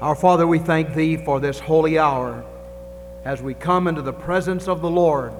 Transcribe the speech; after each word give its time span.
Our 0.00 0.14
Father, 0.14 0.46
we 0.46 0.58
thank 0.58 0.94
Thee 0.94 1.18
for 1.18 1.40
this 1.40 1.58
holy 1.58 1.98
hour 1.98 2.42
as 3.22 3.42
we 3.42 3.52
come 3.52 3.86
into 3.86 4.00
the 4.00 4.14
presence 4.14 4.66
of 4.66 4.80
the 4.80 4.88
Lord 4.88 5.34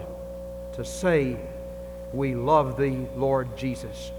to 0.75 0.84
say, 0.84 1.38
We 2.13 2.34
love 2.34 2.76
Thee, 2.76 3.07
Lord 3.17 3.57
Jesus. 3.57 4.12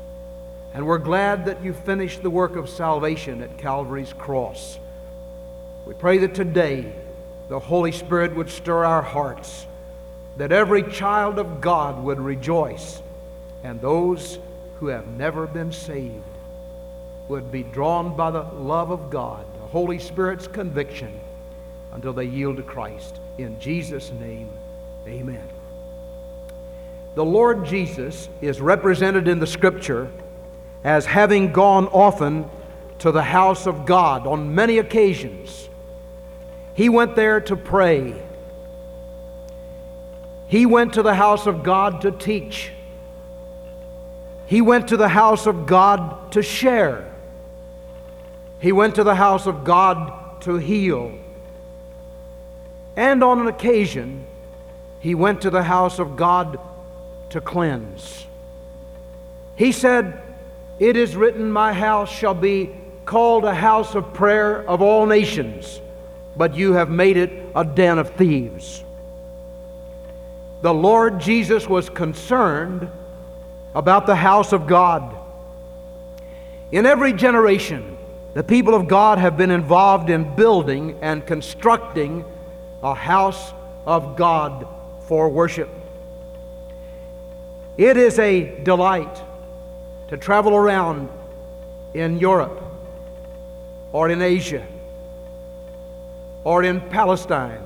And 0.74 0.88
we're 0.88 0.98
glad 0.98 1.46
that 1.46 1.64
you 1.64 1.74
finished 1.74 2.24
the 2.24 2.32
work 2.32 2.56
of 2.56 2.70
salvation 2.70 3.44
at 3.44 3.60
Calvary's 3.60 4.14
cross. 4.14 4.80
We 5.86 5.94
pray 5.94 6.18
that 6.18 6.34
today 6.34 6.92
the 7.48 7.60
Holy 7.60 7.92
Spirit 7.92 8.36
would 8.36 8.50
stir 8.50 8.84
our 8.84 9.04
hearts, 9.04 9.68
that 10.38 10.52
every 10.52 10.82
child 10.92 11.38
of 11.38 11.62
God 11.62 12.04
would 12.04 12.20
rejoice, 12.20 13.00
and 13.64 13.80
those 13.80 14.40
who 14.80 14.88
have 14.88 15.06
never 15.06 15.46
been 15.46 15.72
saved 15.72 16.24
would 17.28 17.52
be 17.52 17.62
drawn 17.62 18.16
by 18.16 18.32
the 18.32 18.42
love 18.42 18.90
of 18.90 19.12
God, 19.12 19.46
Holy 19.72 20.00
Spirit's 20.00 20.48
conviction, 20.48 21.18
until 21.94 22.14
they 22.14 22.26
yield 22.26 22.58
to 22.58 22.64
Christ. 22.64 23.20
In 23.38 23.60
Jesus' 23.60 24.12
name, 24.20 24.50
amen. 25.08 25.48
The 27.16 27.26
Lord 27.26 27.66
Jesus 27.66 28.30
is 28.42 28.62
represented 28.62 29.28
in 29.28 29.40
the 29.40 29.48
Scripture 29.48 30.12
as 30.84 31.06
having 31.06 31.52
gone 31.52 31.88
often 31.88 32.50
to 33.00 33.12
the 33.12 33.24
house 33.24 33.68
of 33.68 33.86
God 33.86 34.28
on 34.28 34.56
many 34.56 34.78
occasions. 34.78 35.70
He 36.74 36.90
went 36.90 37.16
there 37.16 37.42
to 37.42 37.56
pray. 37.56 38.22
He 40.48 40.66
went 40.66 40.94
to 40.94 41.04
the 41.04 41.16
house 41.16 41.48
of 41.48 41.64
God 41.64 42.02
to 42.02 42.12
teach. 42.12 42.72
He 44.48 44.62
went 44.62 44.90
to 44.90 44.98
the 44.98 45.10
house 45.10 45.48
of 45.48 45.66
God 45.66 46.32
to 46.34 46.44
share. 46.44 47.11
He 48.62 48.72
went 48.72 48.96
to 48.96 49.04
the 49.04 49.16
house 49.16 49.48
of 49.48 49.64
God 49.64 50.42
to 50.42 50.56
heal. 50.56 51.18
And 52.96 53.24
on 53.24 53.40
an 53.42 53.48
occasion, 53.48 54.26
he 55.00 55.16
went 55.16 55.42
to 55.42 55.50
the 55.50 55.64
house 55.64 56.00
of 56.00 56.16
God 56.16 56.60
to 57.32 57.42
cleanse. 57.42 58.26
He 59.56 59.72
said, 59.72 60.22
It 60.80 60.96
is 60.96 61.16
written, 61.16 61.52
My 61.52 61.74
house 61.74 62.10
shall 62.10 62.34
be 62.34 62.76
called 63.06 63.44
a 63.44 63.54
house 63.54 63.96
of 63.96 64.14
prayer 64.14 64.68
of 64.70 64.82
all 64.82 65.06
nations 65.06 65.82
but 66.36 66.56
you 66.56 66.74
have 66.74 66.90
made 66.90 67.18
it 67.18 67.32
a 67.56 67.64
den 67.64 68.00
of 68.00 68.12
thieves. 68.12 68.84
The 70.62 70.74
Lord 70.74 71.20
Jesus 71.20 71.68
was 71.68 71.90
concerned 71.90 72.90
about 73.74 74.06
the 74.06 74.16
house 74.16 74.54
of 74.54 74.68
God. 74.68 75.16
In 76.72 76.86
every 76.86 77.14
generation, 77.14 77.98
the 78.34 78.44
people 78.44 78.74
of 78.74 78.88
God 78.88 79.18
have 79.18 79.38
been 79.38 79.52
involved 79.52 80.10
in 80.10 80.36
building 80.36 80.98
and 81.02 81.26
constructing 81.26 82.24
a 82.82 82.96
house 82.96 83.54
of 83.86 84.16
God 84.16 84.68
for 85.08 85.30
worship. 85.30 85.70
It 87.78 87.98
is 87.98 88.20
a 88.20 88.60
delight 88.64 89.22
to 90.08 90.18
travel 90.18 90.56
around 90.56 91.10
in 91.94 92.20
Europe 92.20 92.62
or 93.92 94.10
in 94.10 94.22
Asia 94.22 94.66
or 96.44 96.64
in 96.64 96.80
Palestine 96.80 97.62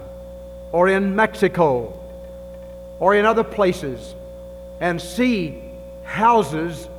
or 0.71 0.89
in 0.89 1.15
Mexico 1.15 1.97
or 2.99 3.15
in 3.15 3.25
other 3.25 3.43
places 3.43 4.15
and 4.79 4.99
see 4.99 5.61
houses 6.03 6.89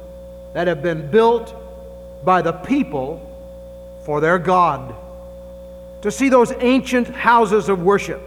that 0.52 0.68
have 0.68 0.82
been 0.82 1.10
built 1.10 1.54
by 2.24 2.42
the 2.42 2.52
people 2.52 3.25
for 4.06 4.20
their 4.20 4.38
God. 4.38 4.94
To 6.02 6.12
see 6.12 6.28
those 6.28 6.52
ancient 6.60 7.08
houses 7.08 7.68
of 7.68 7.82
worship 7.82 8.22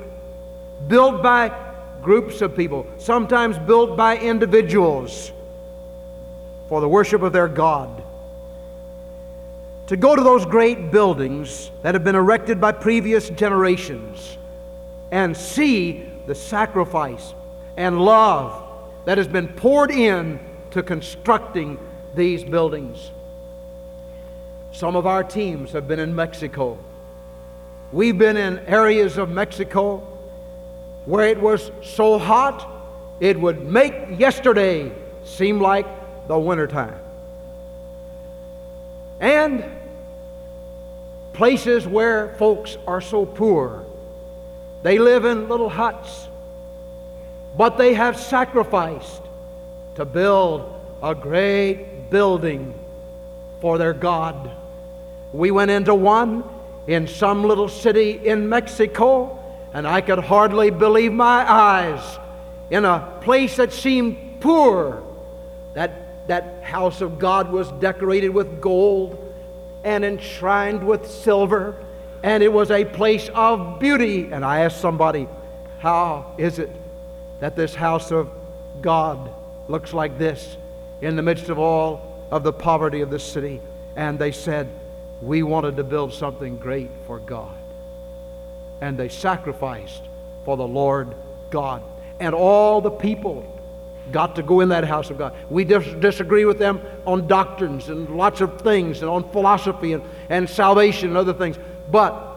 built 0.90 1.24
by 1.24 1.58
groups 2.02 2.42
of 2.42 2.54
people, 2.54 2.86
sometimes 2.98 3.58
built 3.58 3.96
by 3.96 4.18
individuals 4.18 5.32
for 6.68 6.82
the 6.82 6.90
worship 6.90 7.22
of 7.22 7.32
their 7.32 7.48
God 7.48 8.04
to 9.88 9.96
go 9.96 10.16
to 10.16 10.22
those 10.22 10.46
great 10.46 10.92
buildings 10.92 11.72
that 11.82 11.96
have 11.96 12.04
been 12.04 12.14
erected 12.14 12.60
by 12.60 12.74
previous 12.74 13.30
generations 13.30 14.38
and 15.12 15.36
see 15.36 16.08
the 16.28 16.36
sacrifice 16.36 17.34
and 17.78 18.00
love 18.00 18.62
that 19.06 19.18
has 19.18 19.28
been 19.28 19.48
poured 19.48 19.92
in 19.92 20.40
to 20.72 20.84
constructing 20.84 21.80
these 22.16 22.44
buildings. 22.44 23.12
Some 24.72 24.96
of 24.96 25.06
our 25.06 25.24
teams 25.24 25.72
have 25.72 25.88
been 25.88 26.00
in 26.00 26.16
Mexico. 26.16 26.78
We've 27.92 28.18
been 28.18 28.38
in 28.38 28.60
areas 28.60 29.18
of 29.18 29.30
Mexico 29.30 29.98
where 31.06 31.28
it 31.28 31.42
was 31.42 31.72
so 31.82 32.20
hot 32.20 32.70
it 33.20 33.40
would 33.40 33.66
make 33.66 34.20
yesterday 34.20 34.92
seem 35.24 35.60
like 35.60 35.88
the 36.28 36.38
wintertime. 36.38 37.00
And 39.20 39.66
places 41.34 41.88
where 41.88 42.36
folks 42.36 42.78
are 42.86 43.02
so 43.02 43.26
poor. 43.26 43.86
They 44.84 44.98
live 44.98 45.26
in 45.26 45.50
little 45.50 45.70
huts, 45.70 46.28
but 47.58 47.78
they 47.78 47.94
have 47.94 48.18
sacrificed 48.18 49.22
to 49.96 50.06
build 50.06 50.74
a 51.02 51.16
great 51.16 52.10
building 52.10 52.74
for 53.62 53.78
their 53.78 53.94
God. 53.94 54.52
We 55.32 55.52
went 55.52 55.72
into 55.72 55.94
one 55.94 56.44
in 56.88 57.08
some 57.08 57.44
little 57.44 57.70
city 57.70 58.20
in 58.26 58.50
Mexico, 58.50 59.40
and 59.74 59.88
I 59.88 60.02
could 60.02 60.20
hardly 60.20 60.72
believe 60.72 61.14
my 61.14 61.50
eyes. 61.50 62.18
In 62.72 62.86
a 62.86 63.18
place 63.22 63.58
that 63.58 63.72
seemed 63.72 64.42
poor, 64.42 65.04
that, 65.76 66.28
that 66.28 66.64
house 66.64 67.02
of 67.02 67.20
God 67.20 67.52
was 67.52 67.72
decorated 67.74 68.30
with 68.30 68.60
gold 68.60 69.34
and 69.84 70.04
enshrined 70.04 70.86
with 70.86 71.10
silver, 71.10 71.76
and 72.24 72.44
it 72.44 72.52
was 72.52 72.72
a 72.72 72.86
place 72.86 73.30
of 73.34 73.80
beauty. 73.80 74.30
And 74.32 74.44
I 74.44 74.62
asked 74.62 74.82
somebody, 74.82 75.28
How 75.80 76.34
is 76.38 76.60
it 76.60 76.70
that 77.40 77.56
this 77.56 77.76
house 77.76 78.12
of 78.12 78.30
God 78.82 79.32
looks 79.68 79.94
like 79.94 80.18
this 80.18 80.58
in 81.02 81.16
the 81.16 81.22
midst 81.22 81.50
of 81.50 81.60
all 81.60 82.26
of 82.32 82.44
the 82.44 82.54
poverty 82.54 83.02
of 83.02 83.10
the 83.10 83.20
city? 83.20 83.62
And 83.96 84.18
they 84.18 84.32
said, 84.32 84.68
We 85.22 85.44
wanted 85.44 85.78
to 85.78 85.84
build 85.84 86.14
something 86.14 86.58
great 86.58 86.90
for 87.06 87.20
God. 87.20 87.56
And 88.82 88.98
they 88.98 89.10
sacrificed 89.10 90.04
for 90.46 90.56
the 90.56 90.68
Lord 90.68 91.14
God. 91.50 91.84
And 92.20 92.34
all 92.34 92.82
the 92.82 92.92
people 92.92 93.46
got 94.12 94.36
to 94.38 94.44
go 94.44 94.62
in 94.62 94.70
that 94.70 94.84
house 94.86 95.10
of 95.10 95.18
God. 95.18 95.36
We 95.50 95.64
dis- 95.64 95.94
disagree 96.00 96.46
with 96.46 96.58
them 96.58 96.82
on 97.06 97.28
doctrines 97.28 97.90
and 97.90 98.10
lots 98.16 98.42
of 98.42 98.62
things 98.62 99.02
and 99.02 99.10
on 99.10 99.30
philosophy 99.32 99.94
and, 99.94 100.04
and 100.30 100.50
salvation 100.50 101.10
and 101.10 101.18
other 101.18 101.34
things. 101.34 101.58
But 101.92 102.28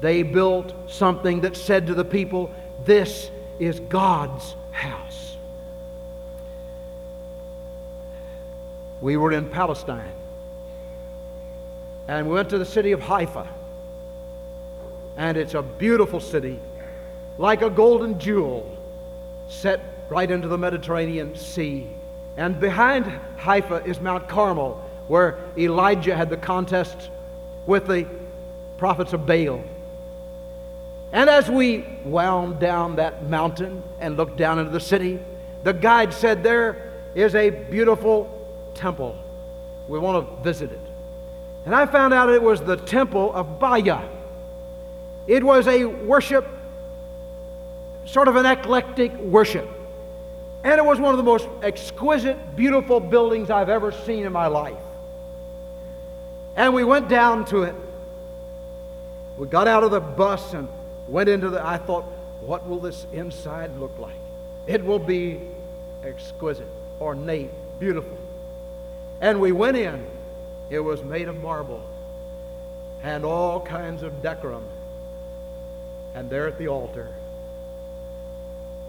they 0.00 0.22
built 0.22 0.72
something 0.90 1.42
that 1.42 1.56
said 1.56 1.86
to 1.88 1.94
the 1.94 2.04
people, 2.04 2.50
This 2.84 3.30
is 3.58 3.80
God's 3.80 4.54
house. 4.72 5.36
We 9.00 9.16
were 9.16 9.32
in 9.32 9.48
Palestine. 9.48 10.12
And 12.08 12.28
we 12.28 12.34
went 12.34 12.50
to 12.50 12.58
the 12.58 12.64
city 12.64 12.92
of 12.92 13.00
Haifa. 13.00 13.46
And 15.16 15.36
it's 15.36 15.54
a 15.54 15.62
beautiful 15.62 16.20
city, 16.20 16.60
like 17.38 17.62
a 17.62 17.70
golden 17.70 18.18
jewel 18.18 18.76
set 19.48 19.80
right 20.08 20.30
into 20.30 20.48
the 20.48 20.58
Mediterranean 20.58 21.34
Sea. 21.34 21.86
And 22.36 22.60
behind 22.60 23.06
Haifa 23.38 23.84
is 23.86 24.00
Mount 24.00 24.28
Carmel, 24.28 24.84
where 25.08 25.38
Elijah 25.56 26.14
had 26.14 26.28
the 26.28 26.36
contest 26.36 27.10
with 27.66 27.86
the 27.86 28.06
prophets 28.76 29.12
of 29.12 29.26
Baal. 29.26 29.64
And 31.12 31.30
as 31.30 31.48
we 31.48 31.84
wound 32.04 32.58
down 32.60 32.96
that 32.96 33.28
mountain 33.28 33.82
and 34.00 34.16
looked 34.16 34.36
down 34.36 34.58
into 34.58 34.70
the 34.70 34.80
city, 34.80 35.18
the 35.62 35.72
guide 35.72 36.12
said, 36.12 36.42
There 36.42 36.92
is 37.14 37.34
a 37.34 37.50
beautiful 37.50 38.30
temple. 38.74 39.16
We 39.88 39.98
want 39.98 40.28
to 40.28 40.42
visit 40.42 40.72
it. 40.72 40.85
And 41.66 41.74
I 41.74 41.84
found 41.84 42.14
out 42.14 42.30
it 42.30 42.40
was 42.40 42.60
the 42.60 42.76
temple 42.76 43.34
of 43.34 43.58
Bahá'í. 43.58 44.08
It 45.26 45.42
was 45.42 45.66
a 45.66 45.84
worship, 45.84 46.46
sort 48.04 48.28
of 48.28 48.36
an 48.36 48.46
eclectic 48.46 49.12
worship. 49.14 49.68
And 50.62 50.78
it 50.78 50.84
was 50.84 51.00
one 51.00 51.12
of 51.12 51.16
the 51.18 51.24
most 51.24 51.48
exquisite, 51.62 52.56
beautiful 52.56 53.00
buildings 53.00 53.50
I've 53.50 53.68
ever 53.68 53.90
seen 53.90 54.24
in 54.24 54.32
my 54.32 54.46
life. 54.46 54.78
And 56.54 56.72
we 56.72 56.84
went 56.84 57.08
down 57.08 57.44
to 57.46 57.64
it. 57.64 57.74
We 59.36 59.48
got 59.48 59.66
out 59.66 59.82
of 59.82 59.90
the 59.90 60.00
bus 60.00 60.54
and 60.54 60.68
went 61.08 61.28
into 61.28 61.50
the. 61.50 61.64
I 61.64 61.78
thought, 61.78 62.04
what 62.40 62.66
will 62.66 62.78
this 62.78 63.06
inside 63.12 63.76
look 63.78 63.98
like? 63.98 64.14
It 64.68 64.84
will 64.84 65.00
be 65.00 65.40
exquisite, 66.04 66.68
ornate, 67.00 67.50
beautiful. 67.80 68.16
And 69.20 69.40
we 69.40 69.50
went 69.50 69.76
in. 69.76 70.04
It 70.70 70.80
was 70.80 71.02
made 71.02 71.28
of 71.28 71.36
marble. 71.40 71.82
and 73.02 73.24
all 73.24 73.60
kinds 73.60 74.02
of 74.02 74.22
decorum. 74.22 74.64
And 76.14 76.28
there 76.30 76.48
at 76.48 76.58
the 76.58 76.68
altar, 76.68 77.08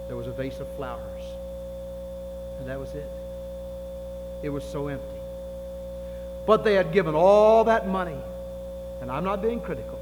there 0.08 0.16
was 0.16 0.28
a 0.28 0.32
vase 0.32 0.60
of 0.60 0.68
flowers. 0.70 1.02
And 2.60 2.70
that 2.70 2.80
was 2.80 2.94
it. 2.96 3.06
It 4.42 4.50
was 4.50 4.64
so 4.64 4.88
empty. 4.88 5.06
But 6.46 6.64
they 6.64 6.74
had 6.74 6.92
given 6.94 7.14
all 7.14 7.66
that 7.66 7.88
money. 7.88 8.18
And 9.02 9.12
I'm 9.12 9.24
not 9.24 9.42
being 9.42 9.60
critical. 9.60 10.00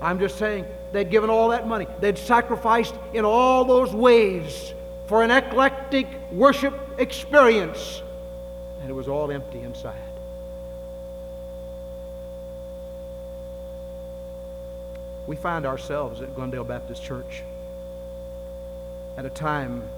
I'm 0.00 0.18
just 0.18 0.36
saying 0.36 0.66
they'd 0.92 1.10
given 1.10 1.30
all 1.30 1.48
that 1.48 1.66
money. 1.66 1.86
They'd 2.00 2.18
sacrificed 2.18 2.94
in 3.14 3.24
all 3.24 3.64
those 3.64 3.92
ways 3.92 4.74
for 5.06 5.22
an 5.24 5.30
eclectic 5.30 6.06
worship 6.30 6.74
experience. 6.98 8.02
And 8.82 8.90
it 8.90 8.92
was 8.92 9.08
all 9.08 9.30
empty 9.32 9.60
inside. 9.60 9.96
We 15.32 15.36
find 15.36 15.64
ourselves 15.64 16.20
at 16.20 16.34
Glendale 16.34 16.62
Baptist 16.62 17.02
Church 17.02 17.42
at 19.16 19.24
a 19.24 19.30
time 19.30 19.88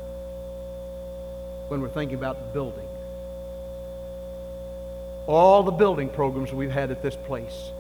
when 1.67 1.81
we're 1.81 1.89
thinking 1.89 2.17
about 2.17 2.53
building. 2.53 2.87
All 5.27 5.65
the 5.65 5.73
building 5.73 6.09
programs 6.09 6.53
we've 6.53 6.71
had 6.71 6.93
at 6.93 7.03
this 7.03 7.17
place 7.17 7.73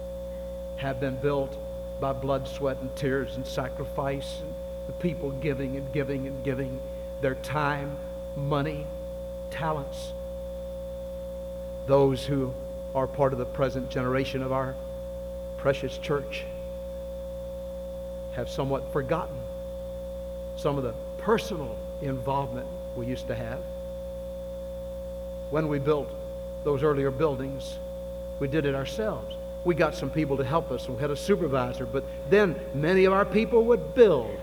have 0.79 0.99
been 0.99 1.15
built 1.15 1.57
by 2.01 2.13
blood, 2.13 2.49
sweat, 2.49 2.79
and 2.81 2.97
tears 2.97 3.37
and 3.37 3.47
sacrifice, 3.47 4.41
and 4.41 4.53
the 4.89 4.93
people 4.95 5.31
giving 5.31 5.77
and 5.77 5.93
giving 5.93 6.27
and 6.27 6.43
giving 6.43 6.81
their 7.21 7.37
time, 7.37 7.97
money, 8.35 8.85
talents. 9.53 10.13
Those 11.87 12.27
who 12.27 12.53
are 12.97 13.07
part 13.07 13.33
of 13.33 13.39
the 13.39 13.47
present 13.47 13.91
generation 13.91 14.43
of 14.43 14.51
our 14.51 14.75
precious 15.57 15.97
church 15.99 16.43
have 18.35 18.49
somewhat 18.49 18.93
forgotten 18.93 19.37
some 20.57 20.79
of 20.79 20.85
the 20.85 20.95
personal 21.19 21.77
involvement 22.03 22.67
we 22.97 23.07
used 23.07 23.27
to 23.29 23.35
have. 23.35 23.61
When 25.51 25.69
we 25.69 25.79
built 25.79 26.09
those 26.65 26.83
earlier 26.83 27.11
buildings, 27.11 27.79
we 28.41 28.49
did 28.49 28.67
it 28.67 28.75
ourselves. 28.75 29.37
We 29.65 29.75
got 29.75 29.95
some 29.95 30.11
people 30.11 30.37
to 30.37 30.45
help 30.45 30.71
us, 30.71 30.87
and 30.87 30.97
we 30.97 31.01
had 31.01 31.11
a 31.11 31.17
supervisor, 31.17 31.87
but 31.87 32.05
then 32.29 32.57
many 32.75 33.05
of 33.05 33.13
our 33.13 33.25
people 33.25 33.65
would 33.67 33.95
build, 33.95 34.37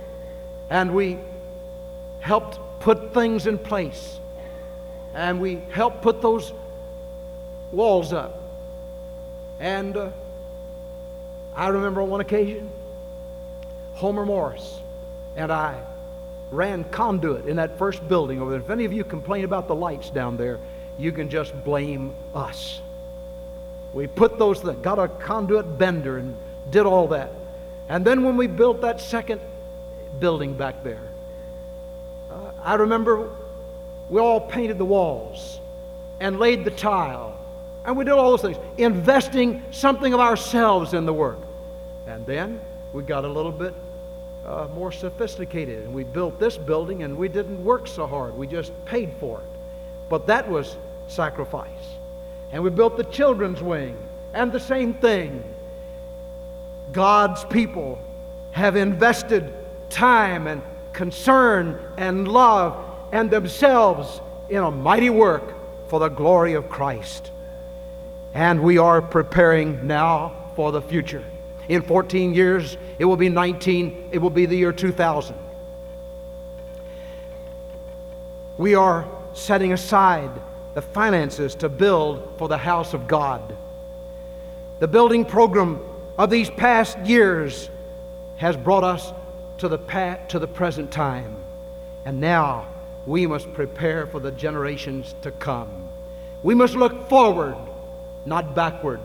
and 0.70 0.94
we 0.94 1.20
helped 2.20 2.60
put 2.80 3.14
things 3.14 3.46
in 3.46 3.58
place, 3.58 4.20
and 5.14 5.40
we 5.40 5.62
helped 5.70 6.02
put 6.02 6.22
those 6.22 6.54
walls 7.72 8.14
up. 8.14 8.42
And 9.60 9.96
uh, 9.96 10.10
I 11.56 11.68
remember 11.68 12.02
on 12.02 12.10
one 12.10 12.22
occasion, 12.22 12.70
Homer 14.02 14.26
Morris 14.26 14.80
and 15.36 15.52
I 15.52 15.80
ran 16.50 16.84
conduit 16.86 17.46
in 17.46 17.58
that 17.58 17.78
first 17.78 18.06
building 18.08 18.42
over 18.42 18.50
there. 18.50 18.60
If 18.60 18.72
any 18.72 18.84
of 18.84 18.92
you 18.92 19.04
complain 19.04 19.46
about 19.46 19.68
the 19.68 19.76
lights 19.76 20.10
down 20.10 20.38
there, 20.38 20.58
you 20.98 21.12
can 21.12 21.30
just 21.30 21.54
blame 21.64 22.16
us. 22.34 22.82
We 23.94 24.08
put 24.08 24.40
those 24.40 24.60
things, 24.60 24.80
got 24.82 24.98
a 24.98 25.08
conduit 25.08 25.78
bender 25.78 26.18
and 26.18 26.36
did 26.72 26.88
all 26.88 27.10
that. 27.10 27.32
And 27.90 28.04
then 28.04 28.24
when 28.24 28.38
we 28.38 28.48
built 28.48 28.82
that 28.82 29.00
second 29.00 29.40
building 30.20 30.56
back 30.56 30.84
there, 30.84 31.08
uh, 32.32 32.54
I 32.64 32.74
remember 32.76 33.30
we 34.10 34.20
all 34.20 34.42
painted 34.42 34.80
the 34.80 34.86
walls 34.86 35.60
and 36.20 36.40
laid 36.40 36.66
the 36.66 36.72
tile. 36.72 37.38
And 37.86 37.96
we 37.96 38.04
did 38.04 38.14
all 38.14 38.32
those 38.32 38.42
things, 38.42 38.58
investing 38.80 39.62
something 39.70 40.12
of 40.12 40.20
ourselves 40.20 40.96
in 40.96 41.06
the 41.06 41.14
work. 41.14 41.38
And 42.08 42.26
then 42.26 42.60
we 42.94 43.04
got 43.04 43.26
a 43.26 43.28
little 43.28 43.52
bit 43.52 43.76
uh, 44.46 44.68
more 44.74 44.92
sophisticated. 44.92 45.84
And 45.84 45.94
we 45.94 46.04
built 46.04 46.40
this 46.40 46.58
building 46.58 47.04
and 47.04 47.18
we 47.18 47.28
didn't 47.28 47.64
work 47.64 47.88
so 47.88 48.08
hard. 48.08 48.36
We 48.36 48.48
just 48.48 48.72
paid 48.86 49.12
for 49.20 49.40
it. 49.40 49.60
But 50.10 50.28
that 50.28 50.50
was 50.50 50.76
sacrifice. 51.08 51.68
And 52.52 52.64
we 52.64 52.70
built 52.70 52.98
the 52.98 53.04
children's 53.06 53.62
wing 53.62 53.98
and 54.34 54.52
the 54.52 54.60
same 54.60 54.94
thing. 54.94 55.44
God's 56.92 57.46
people 57.46 58.00
have 58.52 58.76
invested 58.76 59.54
time 59.90 60.48
and 60.48 60.62
concern 60.94 61.80
and 61.98 62.28
love 62.28 62.86
and 63.12 63.30
themselves 63.30 64.20
in 64.50 64.64
a 64.64 64.72
mighty 64.72 65.10
work 65.10 65.54
for 65.88 66.00
the 66.00 66.10
glory 66.10 66.54
of 66.54 66.70
Christ. 66.70 67.32
And 68.34 68.62
we 68.62 68.78
are 68.78 69.02
preparing 69.02 69.88
now 69.88 70.52
for 70.56 70.72
the 70.72 70.82
future. 70.82 71.24
In 71.72 71.82
14 71.82 72.34
years, 72.34 72.76
it 73.00 73.06
will 73.06 73.16
be 73.16 73.30
19, 73.30 74.10
it 74.12 74.18
will 74.18 74.30
be 74.30 74.46
the 74.46 74.58
year 74.58 74.74
2000. 74.74 75.34
We 78.58 78.76
are 78.76 79.08
setting 79.32 79.72
aside 79.72 80.32
the 80.74 80.82
finances 80.82 81.56
to 81.56 81.70
build 81.70 82.34
for 82.38 82.50
the 82.50 82.58
house 82.58 82.94
of 82.94 83.08
God. 83.08 83.56
The 84.80 84.88
building 84.90 85.24
program 85.24 85.80
of 86.18 86.30
these 86.30 86.50
past 86.50 87.00
years 87.06 87.70
has 88.36 88.58
brought 88.58 88.84
us 88.84 89.14
to 89.60 89.70
the, 89.70 89.78
to 90.28 90.40
the 90.40 90.48
present 90.50 90.92
time. 90.92 91.38
And 92.04 92.20
now 92.20 92.68
we 93.06 93.26
must 93.26 93.54
prepare 93.54 94.08
for 94.08 94.20
the 94.20 94.32
generations 94.32 95.16
to 95.22 95.32
come. 95.32 95.88
We 96.44 96.54
must 96.54 96.76
look 96.76 97.08
forward, 97.08 97.56
not 98.26 98.56
backward. 98.56 99.00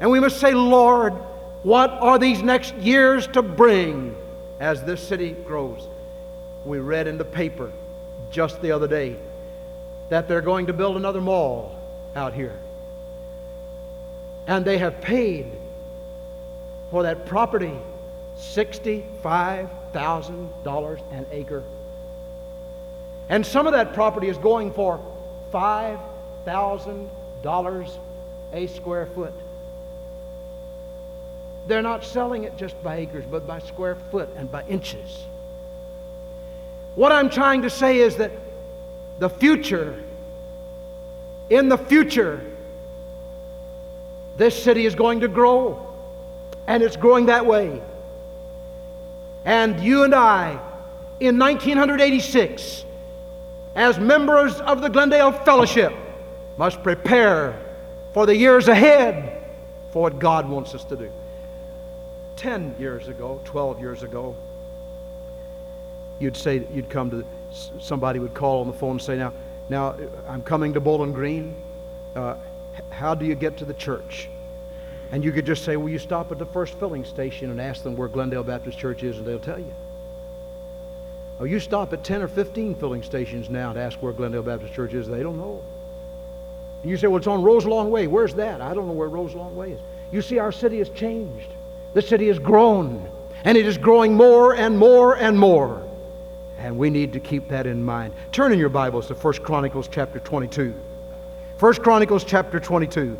And 0.00 0.10
we 0.10 0.20
must 0.20 0.38
say, 0.38 0.52
Lord, 0.52 1.14
what 1.62 1.90
are 1.90 2.18
these 2.18 2.42
next 2.42 2.74
years 2.76 3.26
to 3.28 3.42
bring 3.42 4.14
as 4.60 4.82
this 4.84 5.06
city 5.06 5.32
grows? 5.32 5.88
We 6.64 6.78
read 6.78 7.06
in 7.06 7.18
the 7.18 7.24
paper 7.24 7.72
just 8.30 8.60
the 8.60 8.72
other 8.72 8.88
day 8.88 9.16
that 10.08 10.28
they're 10.28 10.40
going 10.40 10.66
to 10.66 10.72
build 10.72 10.96
another 10.96 11.20
mall 11.20 11.78
out 12.14 12.34
here. 12.34 12.56
And 14.46 14.64
they 14.64 14.78
have 14.78 15.00
paid 15.00 15.46
for 16.90 17.02
that 17.02 17.26
property 17.26 17.72
$65,000 18.38 21.12
an 21.12 21.26
acre. 21.32 21.64
And 23.28 23.44
some 23.44 23.66
of 23.66 23.72
that 23.72 23.92
property 23.94 24.28
is 24.28 24.38
going 24.38 24.72
for 24.72 25.00
$5,000 25.52 27.90
a 28.52 28.66
square 28.68 29.06
foot. 29.06 29.34
They're 31.66 31.82
not 31.82 32.04
selling 32.04 32.44
it 32.44 32.56
just 32.56 32.80
by 32.82 32.96
acres, 32.96 33.24
but 33.28 33.46
by 33.46 33.58
square 33.58 33.96
foot 34.10 34.28
and 34.36 34.50
by 34.50 34.64
inches. 34.68 35.24
What 36.94 37.12
I'm 37.12 37.28
trying 37.28 37.62
to 37.62 37.70
say 37.70 37.98
is 37.98 38.16
that 38.16 38.32
the 39.18 39.28
future, 39.28 40.02
in 41.50 41.68
the 41.68 41.76
future, 41.76 42.40
this 44.36 44.62
city 44.62 44.86
is 44.86 44.94
going 44.94 45.20
to 45.20 45.28
grow, 45.28 45.94
and 46.66 46.82
it's 46.82 46.96
growing 46.96 47.26
that 47.26 47.46
way. 47.46 47.82
And 49.44 49.80
you 49.80 50.04
and 50.04 50.14
I, 50.14 50.60
in 51.20 51.38
1986, 51.38 52.84
as 53.74 53.98
members 53.98 54.60
of 54.60 54.80
the 54.80 54.88
Glendale 54.88 55.32
Fellowship, 55.32 55.92
must 56.56 56.82
prepare 56.82 57.60
for 58.12 58.24
the 58.24 58.34
years 58.34 58.68
ahead 58.68 59.44
for 59.92 60.02
what 60.02 60.18
God 60.18 60.48
wants 60.48 60.74
us 60.74 60.84
to 60.84 60.96
do. 60.96 61.10
10 62.36 62.76
years 62.78 63.08
ago, 63.08 63.40
12 63.44 63.80
years 63.80 64.02
ago, 64.02 64.36
you'd 66.18 66.36
say, 66.36 66.66
you'd 66.72 66.88
come 66.88 67.10
to, 67.10 67.24
somebody 67.80 68.18
would 68.18 68.34
call 68.34 68.60
on 68.60 68.66
the 68.66 68.72
phone 68.72 68.92
and 68.92 69.02
say, 69.02 69.16
now, 69.16 69.32
now 69.68 69.96
I'm 70.28 70.42
coming 70.42 70.74
to 70.74 70.80
Bowling 70.80 71.12
Green. 71.12 71.54
Uh, 72.14 72.36
how 72.90 73.14
do 73.14 73.24
you 73.24 73.34
get 73.34 73.56
to 73.58 73.64
the 73.64 73.74
church? 73.74 74.28
And 75.12 75.24
you 75.24 75.32
could 75.32 75.46
just 75.46 75.64
say, 75.64 75.76
well, 75.76 75.88
you 75.88 75.98
stop 75.98 76.32
at 76.32 76.38
the 76.38 76.46
first 76.46 76.74
filling 76.74 77.04
station 77.04 77.50
and 77.50 77.60
ask 77.60 77.82
them 77.82 77.96
where 77.96 78.08
Glendale 78.08 78.42
Baptist 78.42 78.78
Church 78.78 79.02
is, 79.02 79.18
and 79.18 79.26
they'll 79.26 79.38
tell 79.38 79.58
you. 79.58 79.72
Oh, 81.38 81.44
you 81.44 81.60
stop 81.60 81.92
at 81.92 82.02
10 82.02 82.22
or 82.22 82.28
15 82.28 82.74
filling 82.76 83.02
stations 83.02 83.50
now 83.50 83.70
and 83.70 83.78
ask 83.78 83.98
where 83.98 84.12
Glendale 84.12 84.42
Baptist 84.42 84.72
Church 84.72 84.94
is, 84.94 85.06
they 85.06 85.22
don't 85.22 85.36
know. 85.36 85.62
And 86.82 86.90
you 86.90 86.96
say, 86.96 87.06
well, 87.06 87.18
it's 87.18 87.26
on 87.26 87.42
Rose 87.42 87.66
Long 87.66 87.90
Way. 87.90 88.06
Where's 88.06 88.34
that? 88.34 88.60
I 88.60 88.74
don't 88.74 88.86
know 88.86 88.94
where 88.94 89.08
Rose 89.08 89.34
Long 89.34 89.54
Way 89.54 89.72
is. 89.72 89.80
You 90.12 90.22
see, 90.22 90.38
our 90.38 90.52
city 90.52 90.78
has 90.78 90.88
changed. 90.90 91.48
The 91.96 92.02
city 92.02 92.26
has 92.26 92.38
grown, 92.38 93.10
and 93.44 93.56
it 93.56 93.64
is 93.64 93.78
growing 93.78 94.12
more 94.12 94.54
and 94.54 94.78
more 94.78 95.16
and 95.16 95.38
more. 95.38 95.82
And 96.58 96.76
we 96.76 96.90
need 96.90 97.14
to 97.14 97.20
keep 97.20 97.48
that 97.48 97.66
in 97.66 97.82
mind. 97.82 98.12
Turn 98.32 98.52
in 98.52 98.58
your 98.58 98.68
Bibles 98.68 99.06
to 99.06 99.14
1 99.14 99.32
Chronicles 99.36 99.88
chapter 99.90 100.18
22. 100.18 100.74
1 101.58 101.74
Chronicles 101.76 102.22
chapter 102.22 102.60
22. 102.60 103.16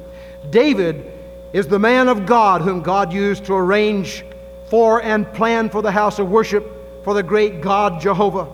David 0.50 1.10
is 1.54 1.66
the 1.66 1.78
man 1.78 2.06
of 2.06 2.26
God 2.26 2.60
whom 2.60 2.82
God 2.82 3.14
used 3.14 3.46
to 3.46 3.54
arrange 3.54 4.26
for 4.66 5.02
and 5.02 5.32
plan 5.32 5.70
for 5.70 5.80
the 5.80 5.90
house 5.90 6.18
of 6.18 6.28
worship 6.28 6.70
for 7.02 7.14
the 7.14 7.22
great 7.22 7.62
God 7.62 7.98
Jehovah. 7.98 8.44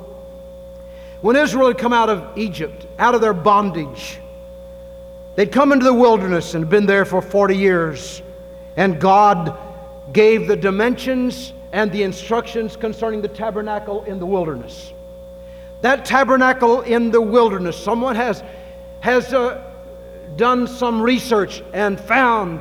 When 1.21 1.35
Israel 1.35 1.67
had 1.67 1.79
come 1.79 1.93
out 1.93 2.11
of 2.11 2.39
Egypt, 2.39 2.87
out 2.97 3.17
of 3.17 3.23
their 3.23 3.35
bondage, 3.35 4.21
they'd 5.35 5.51
come 5.51 5.73
into 5.73 5.85
the 5.85 5.93
wilderness 5.93 6.55
and 6.55 6.71
been 6.71 6.87
there 6.87 7.05
for 7.05 7.21
40 7.21 7.57
years. 7.57 8.23
And 8.77 9.01
God 9.01 9.59
gave 10.13 10.47
the 10.47 10.57
dimensions 10.57 11.53
and 11.73 11.91
the 11.91 12.03
instructions 12.03 12.77
concerning 12.77 13.23
the 13.23 13.29
tabernacle 13.29 14.05
in 14.05 14.19
the 14.19 14.27
wilderness. 14.27 14.93
That 15.81 16.05
tabernacle 16.05 16.83
in 16.83 17.11
the 17.11 17.21
wilderness, 17.21 17.77
someone 17.77 18.15
has, 18.17 18.43
has 19.01 19.33
uh, 19.33 19.63
done 20.37 20.67
some 20.67 21.01
research 21.01 21.63
and 21.73 21.99
found 21.99 22.61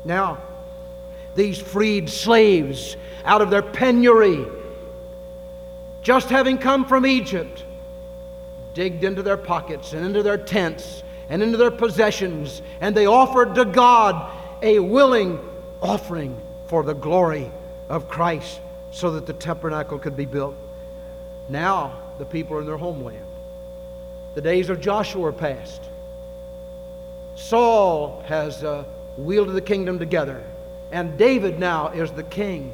Now, 0.05 0.37
these 1.39 1.57
freed 1.57 2.09
slaves 2.09 2.97
out 3.23 3.41
of 3.41 3.49
their 3.49 3.61
penury, 3.61 4.45
just 6.01 6.29
having 6.29 6.57
come 6.57 6.85
from 6.85 7.05
Egypt, 7.05 7.63
digged 8.73 9.03
into 9.03 9.23
their 9.23 9.37
pockets 9.37 9.93
and 9.93 10.05
into 10.05 10.21
their 10.21 10.37
tents 10.37 11.01
and 11.29 11.41
into 11.41 11.57
their 11.57 11.71
possessions, 11.71 12.61
and 12.81 12.95
they 12.95 13.05
offered 13.05 13.55
to 13.55 13.63
God 13.63 14.31
a 14.61 14.79
willing 14.79 15.39
offering 15.81 16.37
for 16.67 16.83
the 16.83 16.93
glory 16.93 17.49
of 17.87 18.09
Christ 18.09 18.59
so 18.91 19.11
that 19.11 19.25
the 19.25 19.33
tabernacle 19.33 19.97
could 19.97 20.17
be 20.17 20.25
built. 20.25 20.55
Now 21.47 22.01
the 22.17 22.25
people 22.25 22.57
are 22.57 22.59
in 22.59 22.65
their 22.65 22.77
homeland. 22.77 23.25
The 24.35 24.41
days 24.41 24.69
of 24.69 24.81
Joshua 24.81 25.27
are 25.27 25.31
past. 25.31 25.81
Saul 27.35 28.23
has 28.27 28.63
uh, 28.63 28.83
wielded 29.17 29.53
the 29.53 29.61
kingdom 29.61 29.99
together, 29.99 30.43
and 30.91 31.17
David 31.17 31.59
now 31.59 31.89
is 31.89 32.11
the 32.11 32.23
king. 32.23 32.71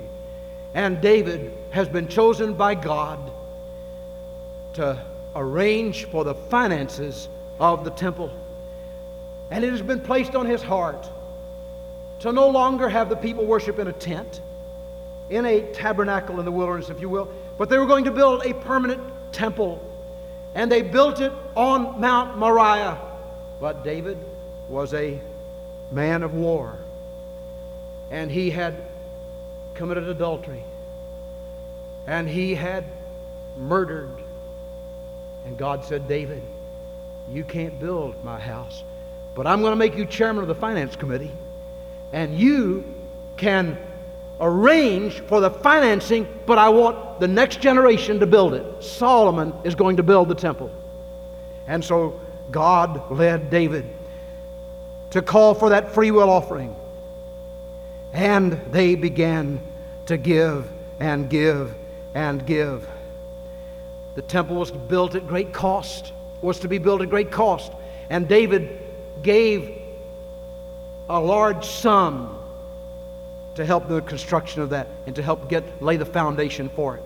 And 0.73 1.01
David 1.01 1.53
has 1.71 1.87
been 1.87 2.07
chosen 2.07 2.53
by 2.53 2.75
God 2.75 3.19
to 4.73 5.01
arrange 5.35 6.05
for 6.05 6.23
the 6.23 6.35
finances 6.35 7.29
of 7.59 7.83
the 7.83 7.91
temple. 7.91 8.31
And 9.51 9.63
it 9.63 9.71
has 9.71 9.81
been 9.81 10.01
placed 10.01 10.35
on 10.35 10.45
his 10.45 10.61
heart 10.61 11.09
to 12.19 12.31
no 12.31 12.49
longer 12.49 12.89
have 12.89 13.09
the 13.09 13.15
people 13.15 13.45
worship 13.45 13.79
in 13.79 13.87
a 13.87 13.93
tent, 13.93 14.41
in 15.29 15.45
a 15.45 15.61
tabernacle 15.73 16.39
in 16.39 16.45
the 16.45 16.51
wilderness, 16.51 16.89
if 16.89 16.99
you 17.01 17.09
will, 17.09 17.31
but 17.57 17.69
they 17.69 17.77
were 17.77 17.85
going 17.85 18.05
to 18.05 18.11
build 18.11 18.45
a 18.45 18.53
permanent 18.53 19.01
temple. 19.31 19.81
And 20.55 20.71
they 20.71 20.81
built 20.81 21.19
it 21.19 21.33
on 21.55 21.99
Mount 21.99 22.37
Moriah. 22.37 22.97
But 23.59 23.83
David 23.83 24.17
was 24.69 24.93
a 24.93 25.19
man 25.91 26.23
of 26.23 26.33
war. 26.33 26.77
And 28.11 28.31
he 28.31 28.49
had 28.49 28.75
committed 29.73 30.07
adultery. 30.07 30.63
And 32.07 32.29
he 32.29 32.55
had 32.55 32.85
murdered 33.57 34.11
and 35.45 35.57
God 35.57 35.85
said, 35.85 36.07
David, 36.07 36.41
you 37.31 37.43
can't 37.43 37.79
build 37.79 38.21
my 38.23 38.39
house, 38.39 38.83
but 39.35 39.45
I'm 39.45 39.61
going 39.61 39.71
to 39.71 39.77
make 39.77 39.95
you 39.95 40.05
chairman 40.05 40.41
of 40.41 40.47
the 40.47 40.55
finance 40.55 40.95
committee, 40.95 41.31
and 42.11 42.37
you 42.37 42.83
can 43.37 43.77
arrange 44.41 45.19
for 45.21 45.39
the 45.39 45.49
financing, 45.49 46.27
but 46.45 46.57
I 46.57 46.69
want 46.69 47.19
the 47.19 47.27
next 47.27 47.61
generation 47.61 48.19
to 48.19 48.25
build 48.25 48.53
it. 48.53 48.83
Solomon 48.83 49.53
is 49.63 49.75
going 49.75 49.97
to 49.97 50.03
build 50.03 50.29
the 50.29 50.35
temple. 50.35 50.71
And 51.67 51.83
so 51.83 52.19
God 52.51 53.11
led 53.11 53.49
David 53.49 53.85
to 55.11 55.21
call 55.21 55.53
for 55.53 55.69
that 55.69 55.93
free 55.93 56.11
will 56.11 56.29
offering. 56.29 56.75
And 58.15 58.53
they 58.71 58.95
began 58.95 59.59
to 60.05 60.15
give 60.15 60.71
and 61.01 61.29
give 61.29 61.75
and 62.13 62.45
give. 62.45 62.87
The 64.15 64.21
temple 64.21 64.55
was 64.55 64.71
built 64.71 65.15
at 65.15 65.27
great 65.27 65.51
cost, 65.51 66.13
was 66.41 66.61
to 66.61 66.69
be 66.69 66.77
built 66.77 67.01
at 67.01 67.09
great 67.09 67.29
cost. 67.29 67.73
And 68.09 68.25
David 68.25 68.79
gave 69.21 69.81
a 71.09 71.19
large 71.19 71.65
sum 71.65 72.39
to 73.55 73.65
help 73.65 73.89
the 73.89 73.99
construction 74.01 74.61
of 74.61 74.69
that 74.69 74.87
and 75.05 75.15
to 75.17 75.21
help 75.21 75.49
get 75.49 75.83
lay 75.83 75.97
the 75.97 76.05
foundation 76.05 76.69
for 76.69 76.95
it. 76.95 77.03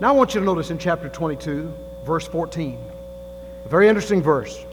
Now 0.00 0.08
I 0.08 0.12
want 0.12 0.34
you 0.34 0.40
to 0.40 0.46
notice 0.46 0.70
in 0.70 0.78
chapter 0.78 1.10
22, 1.10 1.70
verse 2.04 2.26
14, 2.26 2.78
a 3.66 3.68
very 3.68 3.88
interesting 3.88 4.22
verse. 4.22 4.64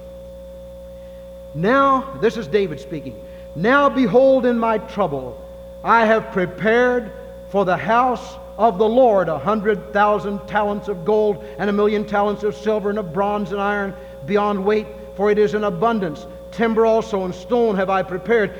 Now, 1.54 2.18
this 2.22 2.38
is 2.38 2.48
David 2.48 2.80
speaking. 2.80 3.22
Now 3.56 3.90
behold, 3.90 4.46
in 4.46 4.58
my 4.58 4.78
trouble, 4.78 5.40
I 5.84 6.06
have 6.06 6.32
prepared 6.32 7.12
for 7.50 7.66
the 7.66 7.78
house 7.78 8.38
of 8.58 8.78
the 8.78 8.88
Lord 8.88 9.30
a 9.30 9.40
hundred 9.40 9.94
thousand 9.94 10.46
talents 10.48 10.88
of 10.88 11.06
gold 11.06 11.44
and 11.58 11.70
a 11.70 11.74
million 11.74 12.06
talents 12.06 12.44
of 12.44 12.56
silver 12.56 12.90
and 12.90 13.00
of 13.00 13.14
bronze 13.14 13.52
and 13.52 13.62
iron 13.62 13.94
beyond 14.26 14.64
weight, 14.64 14.88
for 15.16 15.32
it 15.32 15.38
is 15.38 15.54
in 15.54 15.64
abundance. 15.64 16.28
Timber 16.52 16.86
also 16.86 17.26
and 17.26 17.34
stone 17.34 17.76
have 17.76 17.90
I 17.90 18.04
prepared, 18.04 18.54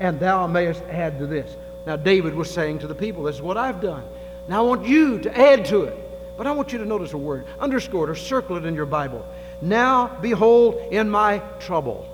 and 0.00 0.20
thou 0.20 0.46
mayest 0.46 0.82
add 0.84 1.18
to 1.18 1.26
this. 1.26 1.56
Now, 1.86 1.96
David 1.96 2.34
was 2.34 2.50
saying 2.50 2.80
to 2.80 2.86
the 2.86 2.94
people, 2.94 3.22
This 3.22 3.36
is 3.36 3.42
what 3.42 3.56
I've 3.56 3.80
done. 3.80 4.04
Now, 4.46 4.64
I 4.64 4.66
want 4.66 4.86
you 4.86 5.18
to 5.20 5.38
add 5.38 5.64
to 5.66 5.84
it. 5.84 5.96
But 6.36 6.46
I 6.46 6.52
want 6.52 6.72
you 6.72 6.78
to 6.78 6.84
notice 6.84 7.14
a 7.14 7.18
word. 7.18 7.46
Underscore 7.58 8.04
it 8.08 8.10
or 8.10 8.14
circle 8.14 8.56
it 8.56 8.64
in 8.64 8.76
your 8.76 8.86
Bible. 8.86 9.26
Now, 9.60 10.16
behold, 10.20 10.76
in 10.92 11.10
my 11.10 11.38
trouble. 11.58 12.08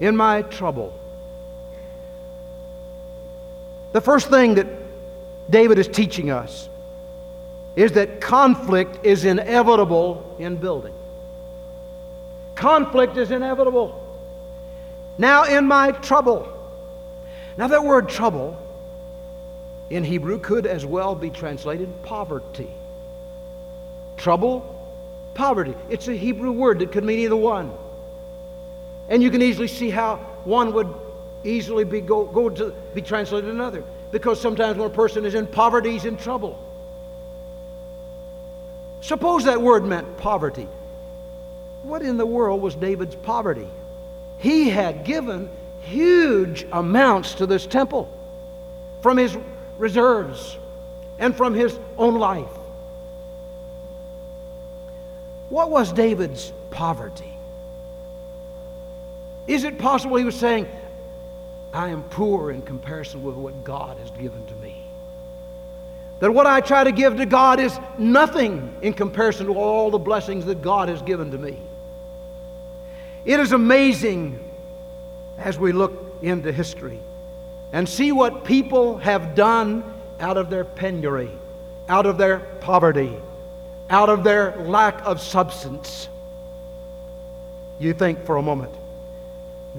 In 0.00 0.14
my 0.14 0.42
trouble. 0.42 0.92
The 3.92 4.00
first 4.00 4.30
thing 4.30 4.54
that 4.54 4.66
David 5.50 5.78
is 5.78 5.88
teaching 5.88 6.30
us 6.30 6.68
is 7.76 7.92
that 7.92 8.20
conflict 8.20 9.04
is 9.04 9.24
inevitable 9.24 10.36
in 10.38 10.56
building. 10.56 10.94
Conflict 12.54 13.16
is 13.16 13.30
inevitable. 13.30 13.98
Now, 15.18 15.44
in 15.44 15.66
my 15.66 15.92
trouble. 15.92 16.48
Now, 17.56 17.68
that 17.68 17.84
word 17.84 18.08
trouble 18.08 18.58
in 19.90 20.04
Hebrew 20.04 20.38
could 20.38 20.66
as 20.66 20.86
well 20.86 21.14
be 21.14 21.30
translated 21.30 21.88
poverty. 22.02 22.70
Trouble, 24.16 24.94
poverty. 25.34 25.74
It's 25.90 26.08
a 26.08 26.14
Hebrew 26.14 26.52
word 26.52 26.78
that 26.78 26.92
could 26.92 27.04
mean 27.04 27.18
either 27.20 27.36
one. 27.36 27.72
And 29.08 29.22
you 29.22 29.30
can 29.30 29.42
easily 29.42 29.68
see 29.68 29.90
how 29.90 30.16
one 30.44 30.72
would 30.74 30.88
easily 31.44 31.84
be, 31.84 32.00
go, 32.00 32.24
go 32.24 32.48
to 32.48 32.74
be 32.94 33.02
translated 33.02 33.50
another. 33.50 33.84
Because 34.10 34.40
sometimes 34.40 34.78
when 34.78 34.86
a 34.86 34.94
person 34.94 35.24
is 35.24 35.34
in 35.34 35.46
poverty, 35.46 35.92
he's 35.92 36.04
in 36.04 36.16
trouble. 36.16 36.58
Suppose 39.00 39.44
that 39.44 39.60
word 39.60 39.84
meant 39.84 40.16
poverty. 40.18 40.68
What 41.82 42.02
in 42.02 42.16
the 42.16 42.26
world 42.26 42.62
was 42.62 42.74
David's 42.74 43.16
poverty? 43.16 43.66
He 44.38 44.68
had 44.68 45.04
given 45.04 45.48
huge 45.82 46.66
amounts 46.70 47.34
to 47.36 47.46
this 47.46 47.66
temple 47.66 48.08
from 49.00 49.16
his 49.16 49.36
reserves 49.78 50.56
and 51.18 51.36
from 51.36 51.54
his 51.54 51.76
own 51.98 52.14
life. 52.14 52.46
What 55.48 55.70
was 55.70 55.92
David's 55.92 56.52
poverty? 56.70 57.32
Is 59.46 59.64
it 59.64 59.78
possible 59.78 60.16
he 60.16 60.24
was 60.24 60.36
saying, 60.36 60.66
I 61.72 61.88
am 61.88 62.02
poor 62.04 62.50
in 62.50 62.62
comparison 62.62 63.22
with 63.22 63.34
what 63.34 63.64
God 63.64 63.96
has 63.98 64.10
given 64.10 64.44
to 64.46 64.54
me. 64.56 64.76
That 66.20 66.32
what 66.32 66.46
I 66.46 66.60
try 66.60 66.84
to 66.84 66.92
give 66.92 67.16
to 67.16 67.26
God 67.26 67.58
is 67.58 67.76
nothing 67.98 68.74
in 68.82 68.92
comparison 68.92 69.46
to 69.46 69.54
all 69.54 69.90
the 69.90 69.98
blessings 69.98 70.44
that 70.44 70.62
God 70.62 70.88
has 70.88 71.02
given 71.02 71.30
to 71.30 71.38
me. 71.38 71.58
It 73.24 73.40
is 73.40 73.52
amazing 73.52 74.38
as 75.38 75.58
we 75.58 75.72
look 75.72 76.16
into 76.22 76.52
history 76.52 77.00
and 77.72 77.88
see 77.88 78.12
what 78.12 78.44
people 78.44 78.98
have 78.98 79.34
done 79.34 79.82
out 80.20 80.36
of 80.36 80.50
their 80.50 80.64
penury, 80.64 81.30
out 81.88 82.06
of 82.06 82.18
their 82.18 82.40
poverty, 82.60 83.16
out 83.88 84.08
of 84.08 84.22
their 84.22 84.56
lack 84.58 85.04
of 85.04 85.20
substance. 85.20 86.08
You 87.80 87.94
think 87.94 88.24
for 88.24 88.36
a 88.36 88.42
moment. 88.42 88.72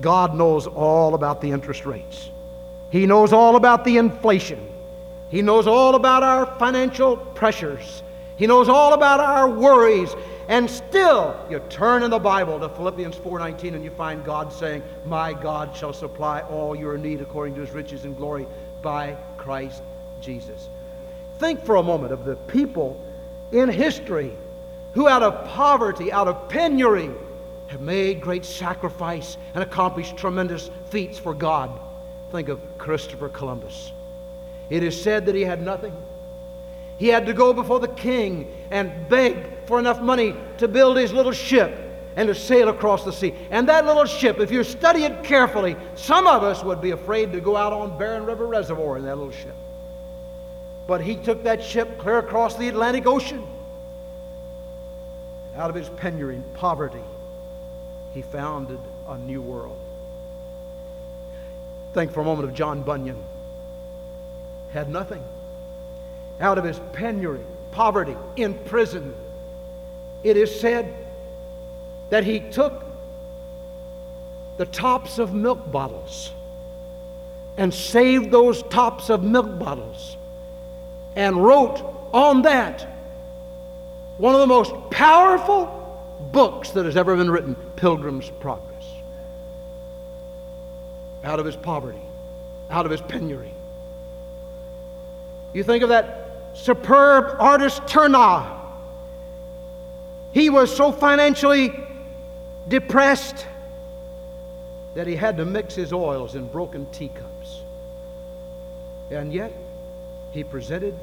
God 0.01 0.35
knows 0.35 0.67
all 0.67 1.13
about 1.13 1.41
the 1.41 1.51
interest 1.51 1.85
rates. 1.85 2.29
He 2.89 3.05
knows 3.05 3.33
all 3.33 3.55
about 3.55 3.85
the 3.85 3.97
inflation. 3.97 4.59
He 5.29 5.41
knows 5.41 5.67
all 5.67 5.95
about 5.95 6.23
our 6.23 6.45
financial 6.57 7.17
pressures. 7.17 8.03
He 8.35 8.47
knows 8.47 8.69
all 8.69 8.93
about 8.93 9.19
our 9.19 9.49
worries. 9.49 10.15
And 10.47 10.69
still, 10.69 11.35
you 11.49 11.59
turn 11.69 12.03
in 12.03 12.11
the 12.11 12.19
Bible 12.19 12.59
to 12.59 12.69
Philippians 12.69 13.15
4:19 13.15 13.75
and 13.75 13.83
you 13.83 13.91
find 13.91 14.23
God 14.23 14.51
saying, 14.51 14.83
"My 15.05 15.33
God 15.33 15.75
shall 15.75 15.93
supply 15.93 16.41
all 16.41 16.75
your 16.75 16.97
need 16.97 17.21
according 17.21 17.55
to 17.55 17.61
his 17.61 17.71
riches 17.71 18.05
and 18.05 18.17
glory 18.17 18.45
by 18.81 19.15
Christ 19.37 19.81
Jesus. 20.21 20.69
Think 21.39 21.65
for 21.65 21.75
a 21.75 21.83
moment 21.83 22.13
of 22.13 22.25
the 22.25 22.35
people 22.35 22.99
in 23.51 23.69
history 23.69 24.31
who, 24.93 25.07
out 25.07 25.23
of 25.23 25.47
poverty, 25.49 26.11
out 26.11 26.27
of 26.27 26.47
penury, 26.49 27.09
have 27.73 27.81
made 27.81 28.21
great 28.21 28.45
sacrifice 28.45 29.35
and 29.55 29.63
accomplished 29.63 30.15
tremendous 30.15 30.69
feats 30.91 31.17
for 31.17 31.33
God. 31.33 31.71
Think 32.31 32.47
of 32.47 32.59
Christopher 32.77 33.29
Columbus. 33.29 33.91
It 34.69 34.83
is 34.83 34.99
said 34.99 35.25
that 35.25 35.35
he 35.35 35.41
had 35.41 35.61
nothing. 35.61 35.93
He 36.99 37.07
had 37.07 37.25
to 37.25 37.33
go 37.33 37.51
before 37.51 37.79
the 37.79 37.87
king 37.87 38.55
and 38.69 39.09
beg 39.09 39.65
for 39.65 39.79
enough 39.79 39.99
money 40.01 40.35
to 40.59 40.67
build 40.67 40.97
his 40.97 41.11
little 41.11 41.31
ship 41.31 41.75
and 42.15 42.27
to 42.27 42.35
sail 42.35 42.69
across 42.69 43.03
the 43.03 43.11
sea. 43.11 43.33
And 43.49 43.67
that 43.69 43.87
little 43.87 44.05
ship, 44.05 44.39
if 44.39 44.51
you 44.51 44.63
study 44.63 45.03
it 45.03 45.23
carefully, 45.23 45.75
some 45.95 46.27
of 46.27 46.43
us 46.43 46.63
would 46.63 46.79
be 46.79 46.91
afraid 46.91 47.31
to 47.33 47.41
go 47.41 47.57
out 47.57 47.73
on 47.73 47.97
Barren 47.97 48.25
River 48.25 48.45
Reservoir 48.45 48.97
in 48.97 49.03
that 49.05 49.17
little 49.17 49.33
ship. 49.33 49.55
But 50.85 51.01
he 51.01 51.15
took 51.15 51.43
that 51.43 51.63
ship 51.63 51.97
clear 51.97 52.19
across 52.19 52.55
the 52.55 52.67
Atlantic 52.67 53.07
Ocean. 53.07 53.43
Out 55.55 55.71
of 55.71 55.75
his 55.75 55.89
penury 55.89 56.35
and 56.35 56.53
poverty, 56.53 57.01
he 58.13 58.21
founded 58.21 58.79
a 59.07 59.17
new 59.17 59.41
world. 59.41 59.79
Think 61.93 62.11
for 62.11 62.21
a 62.21 62.23
moment 62.23 62.47
of 62.47 62.55
John 62.55 62.81
Bunyan. 62.81 63.21
Had 64.71 64.89
nothing. 64.89 65.23
Out 66.39 66.57
of 66.57 66.63
his 66.63 66.79
penury, 66.93 67.41
poverty, 67.71 68.15
in 68.35 68.53
prison, 68.65 69.13
it 70.23 70.37
is 70.37 70.59
said 70.59 70.93
that 72.09 72.23
he 72.23 72.39
took 72.39 72.85
the 74.57 74.65
tops 74.65 75.19
of 75.19 75.33
milk 75.33 75.71
bottles 75.71 76.31
and 77.57 77.73
saved 77.73 78.31
those 78.31 78.63
tops 78.63 79.09
of 79.09 79.23
milk 79.23 79.59
bottles 79.59 80.17
and 81.15 81.43
wrote 81.43 81.81
on 82.13 82.43
that 82.43 82.87
one 84.17 84.33
of 84.33 84.41
the 84.41 84.47
most 84.47 84.73
powerful 84.91 85.82
books 86.31 86.71
that 86.71 86.85
has 86.85 86.97
ever 86.97 87.15
been 87.15 87.29
written 87.29 87.55
Pilgrim's 87.75 88.29
Progress. 88.39 88.85
Out 91.23 91.39
of 91.39 91.45
his 91.45 91.55
poverty, 91.55 92.01
out 92.69 92.85
of 92.85 92.91
his 92.91 93.01
penury. 93.01 93.53
You 95.53 95.63
think 95.63 95.83
of 95.83 95.89
that 95.89 96.49
superb 96.53 97.35
artist 97.39 97.87
Turner. 97.87 98.45
He 100.31 100.49
was 100.49 100.75
so 100.75 100.91
financially 100.91 101.71
depressed 102.67 103.45
that 104.95 105.07
he 105.07 105.15
had 105.15 105.37
to 105.37 105.45
mix 105.45 105.75
his 105.75 105.93
oils 105.93 106.35
in 106.35 106.47
broken 106.47 106.85
teacups. 106.87 107.61
And 109.11 109.31
yet, 109.31 109.53
he 110.31 110.43
presented 110.43 110.97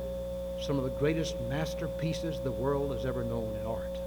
some 0.61 0.79
of 0.79 0.85
the 0.85 0.91
greatest 0.91 1.41
masterpieces 1.49 2.41
the 2.41 2.51
world 2.51 2.93
has 2.93 3.07
ever 3.07 3.25
known 3.25 3.57
in 3.61 3.67
art. 3.67 4.00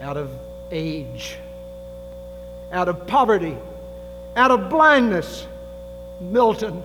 Out 0.00 0.16
of 0.16 0.30
age, 0.70 1.36
out 2.72 2.88
of 2.88 3.06
poverty, 3.06 3.56
out 4.36 4.50
of 4.50 4.70
blindness, 4.70 5.46
Milton 6.20 6.82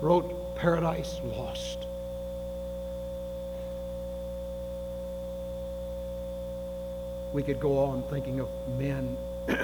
wrote 0.00 0.54
Paradise 0.54 1.20
Lost. 1.24 1.78
We 7.32 7.42
could 7.42 7.60
go 7.60 7.78
on 7.78 8.02
thinking 8.04 8.40
of 8.40 8.48
men 8.78 9.16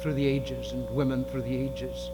through 0.00 0.14
the 0.14 0.26
ages 0.26 0.72
and 0.72 0.88
women 0.90 1.24
through 1.24 1.42
the 1.42 1.64
ages 1.64 2.10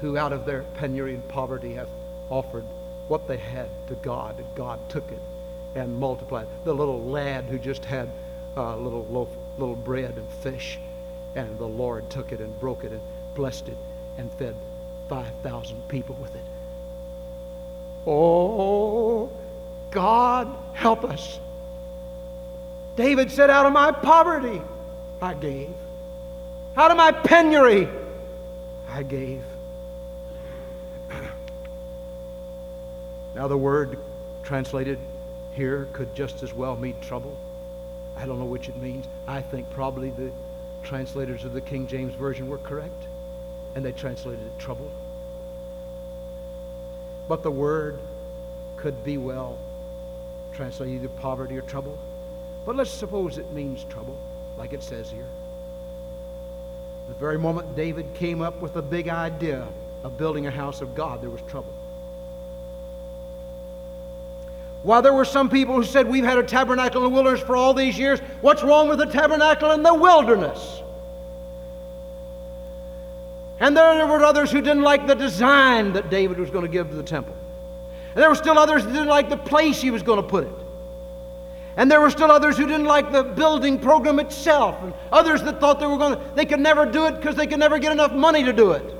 who, 0.00 0.16
out 0.16 0.32
of 0.32 0.44
their 0.44 0.62
penury 0.74 1.14
and 1.14 1.26
poverty, 1.28 1.74
have 1.74 1.88
offered 2.30 2.64
what 3.08 3.26
they 3.26 3.36
had 3.36 3.68
to 3.88 3.94
God, 3.96 4.38
and 4.38 4.46
God 4.54 4.78
took 4.88 5.10
it 5.10 5.20
and 5.74 5.98
multiplied. 5.98 6.46
The 6.64 6.74
little 6.74 7.02
lad 7.02 7.44
who 7.44 7.58
just 7.58 7.84
had 7.84 8.08
a 8.58 8.76
little 8.76 9.06
loaf, 9.06 9.28
little 9.56 9.76
bread 9.76 10.14
and 10.16 10.28
fish, 10.42 10.78
and 11.34 11.58
the 11.58 11.66
Lord 11.66 12.08
took 12.10 12.32
it 12.32 12.40
and 12.40 12.58
broke 12.60 12.84
it 12.84 12.92
and 12.92 13.00
blessed 13.34 13.68
it 13.68 13.76
and 14.18 14.32
fed 14.34 14.54
5,000 15.08 15.88
people 15.88 16.16
with 16.20 16.34
it. 16.34 16.42
Oh, 18.06 19.30
God, 19.90 20.54
help 20.74 21.04
us. 21.04 21.38
David 22.96 23.30
said, 23.30 23.48
Out 23.48 23.66
of 23.66 23.72
my 23.72 23.92
poverty, 23.92 24.60
I 25.22 25.34
gave. 25.34 25.70
Out 26.76 26.90
of 26.90 26.96
my 26.96 27.12
penury, 27.12 27.88
I 28.88 29.02
gave. 29.02 29.42
Now, 33.34 33.46
the 33.46 33.56
word 33.56 33.98
translated 34.42 34.98
here 35.52 35.86
could 35.92 36.12
just 36.14 36.42
as 36.42 36.52
well 36.52 36.76
mean 36.76 36.96
trouble. 37.00 37.38
I 38.18 38.26
don't 38.26 38.38
know 38.38 38.44
which 38.44 38.68
it 38.68 38.76
means. 38.76 39.06
I 39.26 39.40
think 39.40 39.70
probably 39.70 40.10
the 40.10 40.30
translators 40.82 41.44
of 41.44 41.52
the 41.52 41.60
King 41.60 41.86
James 41.86 42.14
Version 42.14 42.48
were 42.48 42.58
correct, 42.58 43.06
and 43.74 43.84
they 43.84 43.92
translated 43.92 44.44
it 44.44 44.58
trouble. 44.58 44.90
But 47.28 47.42
the 47.42 47.50
word 47.50 47.98
could 48.76 49.04
be 49.04 49.18
well 49.18 49.58
translated 50.52 50.96
either 50.96 51.08
poverty 51.08 51.56
or 51.56 51.62
trouble. 51.62 51.96
But 52.66 52.74
let's 52.74 52.90
suppose 52.90 53.38
it 53.38 53.52
means 53.52 53.84
trouble, 53.84 54.18
like 54.56 54.72
it 54.72 54.82
says 54.82 55.10
here. 55.10 55.28
The 57.08 57.14
very 57.14 57.38
moment 57.38 57.76
David 57.76 58.12
came 58.14 58.42
up 58.42 58.60
with 58.60 58.74
the 58.74 58.82
big 58.82 59.08
idea 59.08 59.66
of 60.02 60.18
building 60.18 60.46
a 60.46 60.50
house 60.50 60.80
of 60.80 60.94
God, 60.94 61.22
there 61.22 61.30
was 61.30 61.40
trouble. 61.42 61.72
While 64.88 65.02
there 65.02 65.12
were 65.12 65.26
some 65.26 65.50
people 65.50 65.74
who 65.74 65.84
said, 65.84 66.08
We've 66.08 66.24
had 66.24 66.38
a 66.38 66.42
tabernacle 66.42 67.04
in 67.04 67.12
the 67.12 67.14
wilderness 67.14 67.42
for 67.42 67.54
all 67.54 67.74
these 67.74 67.98
years, 67.98 68.20
what's 68.40 68.62
wrong 68.62 68.88
with 68.88 68.98
the 68.98 69.04
tabernacle 69.04 69.72
in 69.72 69.82
the 69.82 69.92
wilderness? 69.92 70.80
And 73.60 73.76
there 73.76 74.06
were 74.06 74.24
others 74.24 74.50
who 74.50 74.62
didn't 74.62 74.80
like 74.80 75.06
the 75.06 75.14
design 75.14 75.92
that 75.92 76.08
David 76.08 76.38
was 76.38 76.48
going 76.48 76.64
to 76.64 76.72
give 76.72 76.88
to 76.88 76.96
the 76.96 77.02
temple. 77.02 77.36
And 78.14 78.22
there 78.22 78.30
were 78.30 78.34
still 78.34 78.58
others 78.58 78.82
who 78.82 78.88
didn't 78.88 79.08
like 79.08 79.28
the 79.28 79.36
place 79.36 79.78
he 79.78 79.90
was 79.90 80.02
going 80.02 80.22
to 80.22 80.26
put 80.26 80.44
it. 80.44 80.54
And 81.76 81.90
there 81.90 82.00
were 82.00 82.08
still 82.08 82.30
others 82.30 82.56
who 82.56 82.66
didn't 82.66 82.86
like 82.86 83.12
the 83.12 83.24
building 83.24 83.78
program 83.78 84.18
itself. 84.18 84.82
And 84.82 84.94
others 85.12 85.42
that 85.42 85.60
thought 85.60 85.80
they 85.80 85.86
were 85.86 85.98
going 85.98 86.16
to, 86.16 86.24
they 86.34 86.46
could 86.46 86.60
never 86.60 86.86
do 86.86 87.04
it 87.04 87.16
because 87.16 87.36
they 87.36 87.46
could 87.46 87.60
never 87.60 87.78
get 87.78 87.92
enough 87.92 88.14
money 88.14 88.42
to 88.42 88.54
do 88.54 88.70
it. 88.70 88.90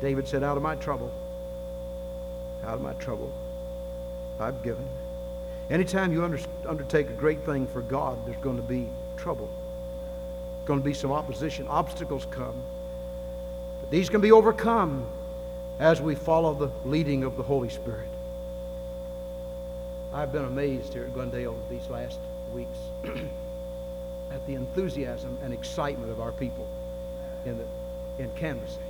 David 0.00 0.28
said, 0.28 0.44
Out 0.44 0.56
of 0.56 0.62
my 0.62 0.76
trouble, 0.76 1.12
out 2.64 2.74
of 2.74 2.82
my 2.82 2.92
trouble, 2.92 3.32
I've 4.40 4.62
given. 4.62 4.86
Anytime 5.70 6.12
you 6.12 6.24
under, 6.24 6.38
undertake 6.66 7.08
a 7.10 7.12
great 7.12 7.44
thing 7.44 7.66
for 7.66 7.82
God, 7.82 8.24
there's 8.26 8.36
going 8.38 8.56
to 8.56 8.62
be 8.62 8.88
trouble. 9.16 9.46
There's 9.46 10.66
going 10.66 10.80
to 10.80 10.84
be 10.84 10.94
some 10.94 11.12
opposition. 11.12 11.68
Obstacles 11.68 12.26
come. 12.30 12.60
But 13.80 13.90
these 13.90 14.08
can 14.08 14.20
be 14.20 14.32
overcome 14.32 15.06
as 15.78 16.00
we 16.00 16.14
follow 16.14 16.54
the 16.54 16.70
leading 16.88 17.24
of 17.24 17.36
the 17.36 17.42
Holy 17.42 17.68
Spirit. 17.68 18.08
I've 20.12 20.32
been 20.32 20.44
amazed 20.44 20.92
here 20.92 21.04
at 21.04 21.14
Glendale 21.14 21.56
these 21.70 21.88
last 21.88 22.18
weeks 22.52 22.78
at 24.32 24.44
the 24.46 24.54
enthusiasm 24.54 25.38
and 25.42 25.54
excitement 25.54 26.10
of 26.10 26.20
our 26.20 26.32
people 26.32 26.68
in, 27.46 27.56
the, 27.56 27.64
in 28.22 28.30
canvassing. 28.32 28.82